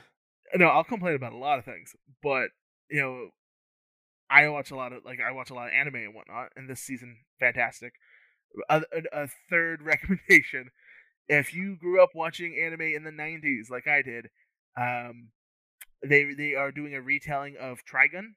[0.56, 1.96] no, I'll complain about a lot of things.
[2.24, 2.50] But
[2.90, 3.30] you know,
[4.30, 6.68] I watch a lot of like I watch a lot of anime and whatnot, and
[6.70, 7.94] this season fantastic.
[8.70, 10.72] A, a, a third recommendation:
[11.28, 14.30] if you grew up watching anime in the '90s like I did,
[14.76, 15.30] um,
[16.04, 18.34] they they are doing a retelling of Trigun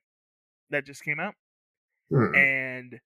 [0.71, 1.35] that just came out,
[2.09, 2.33] Hmm.
[2.35, 3.01] and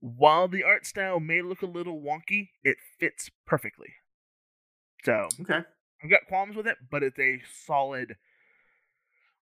[0.00, 3.94] while the art style may look a little wonky, it fits perfectly.
[5.04, 5.60] So Okay.
[6.02, 8.16] I've got qualms with it, but it's a solid,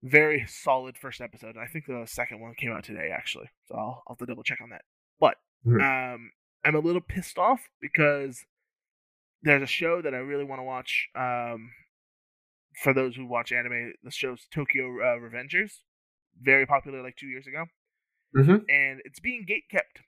[0.02, 1.56] very solid first episode.
[1.56, 3.48] I think the second one came out today, actually.
[3.66, 4.82] So I'll, I'll have to double check on that.
[5.20, 5.36] But
[5.66, 6.14] Mhm.
[6.14, 6.32] um,
[6.64, 8.44] I'm a little pissed off because
[9.42, 11.08] there's a show that I really want to watch.
[11.14, 11.72] Um,
[12.82, 15.82] for those who watch anime, the show's Tokyo uh, Revengers,
[16.40, 17.66] very popular like two years ago,
[18.36, 18.64] Mm-hmm.
[18.68, 20.00] and it's being gate kept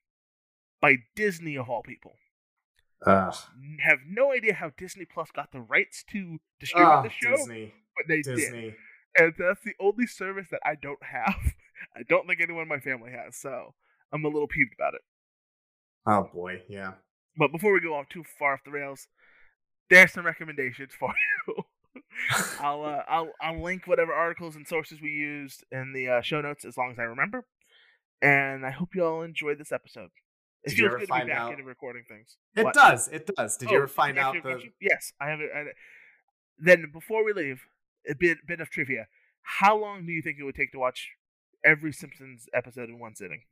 [0.80, 2.12] by Disney of all people.
[3.04, 3.34] Ugh.
[3.56, 7.36] N- Have no idea how Disney Plus got the rights to distribute Oh, the show,
[7.36, 7.74] Disney.
[7.96, 8.74] but they did.
[9.18, 11.34] And that's the only service that I don't have.
[11.96, 13.74] I don't think anyone in my family has, so
[14.12, 15.00] I'm a little peeved about it.
[16.06, 16.92] Oh boy, yeah.
[17.36, 19.08] But before we go off too far off the rails,
[19.90, 21.12] there's some recommendations for
[21.48, 21.54] you.
[22.60, 26.40] I'll uh, I'll I'll link whatever articles and sources we used in the uh, show
[26.40, 27.44] notes as long as I remember.
[28.20, 30.10] And I hope you all enjoyed this episode.
[30.64, 32.36] It Did you feels ever good to be find back out- into recording things.
[32.54, 32.74] It What?
[32.74, 33.08] does.
[33.08, 33.56] It does.
[33.56, 34.40] Did you Oh, ever find out the?
[34.40, 34.72] question?
[34.80, 35.50] Yes, I have it.
[35.54, 35.72] I-
[36.58, 37.62] Then before we leave,
[38.08, 39.08] a bit bit of trivia.
[39.42, 41.10] How long do you think it would take to watch
[41.64, 43.42] every Simpsons episode in one sitting?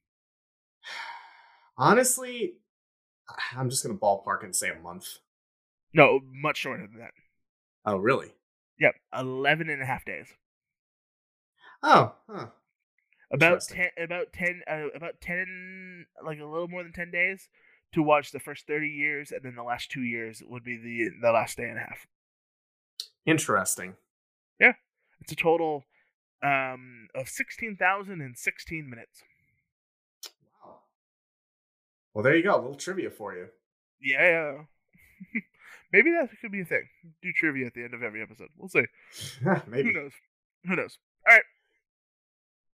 [1.77, 2.55] Honestly,
[3.57, 5.19] I'm just gonna ballpark and say a month.
[5.93, 7.13] No, much shorter than that.
[7.85, 8.33] Oh, really?
[8.81, 10.29] Yep, 11 and a half days.
[11.83, 12.47] Oh, huh.
[13.33, 17.49] About 10 about 10 uh, about 10 like a little more than 10 days
[17.93, 21.11] to watch the first 30 years and then the last 2 years would be the
[21.21, 22.07] the last day and a half.
[23.25, 23.95] Interesting.
[24.59, 24.73] Yeah,
[25.21, 25.85] it's a total
[26.43, 29.23] um of 16,016 minutes.
[30.65, 30.79] Wow.
[32.15, 32.55] Well, there you go.
[32.55, 33.49] A little trivia for you.
[34.01, 34.63] Yeah.
[35.93, 36.85] Maybe that could be a thing.
[37.23, 38.49] Do trivia at the end of every episode.
[38.57, 38.85] We'll see.
[39.69, 39.89] Maybe.
[39.89, 40.13] Who knows?
[40.67, 40.99] Who knows?
[41.29, 41.43] All right.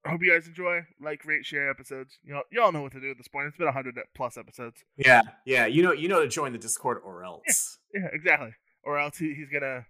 [0.04, 0.80] I hope you guys enjoy.
[1.00, 2.18] Like, rate, share episodes.
[2.22, 3.46] You know, y'all know what to do at this point.
[3.48, 4.84] It's been hundred plus episodes.
[4.96, 5.66] Yeah, yeah.
[5.66, 7.78] You know, you know to join the Discord or else.
[7.92, 8.52] Yeah, exactly.
[8.84, 9.86] Or else he, he's gonna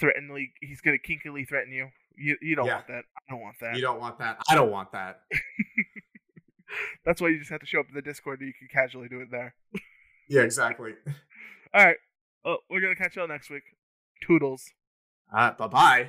[0.00, 0.52] threatenly.
[0.60, 1.90] He's gonna kinkily threaten you.
[2.16, 2.74] You you don't Yeah.
[2.76, 3.04] want that.
[3.16, 3.76] I don't want that.
[3.76, 4.38] You don't want that.
[4.50, 5.20] I don't want that.
[7.04, 8.40] That's why you just have to show up in the Discord.
[8.40, 9.54] and You can casually do it there.
[10.28, 10.92] Yeah, exactly.
[11.74, 11.96] All right.
[12.44, 13.62] Well, we're gonna catch y'all next week.
[14.22, 14.64] Toodles.
[15.32, 16.08] Uh, bye bye.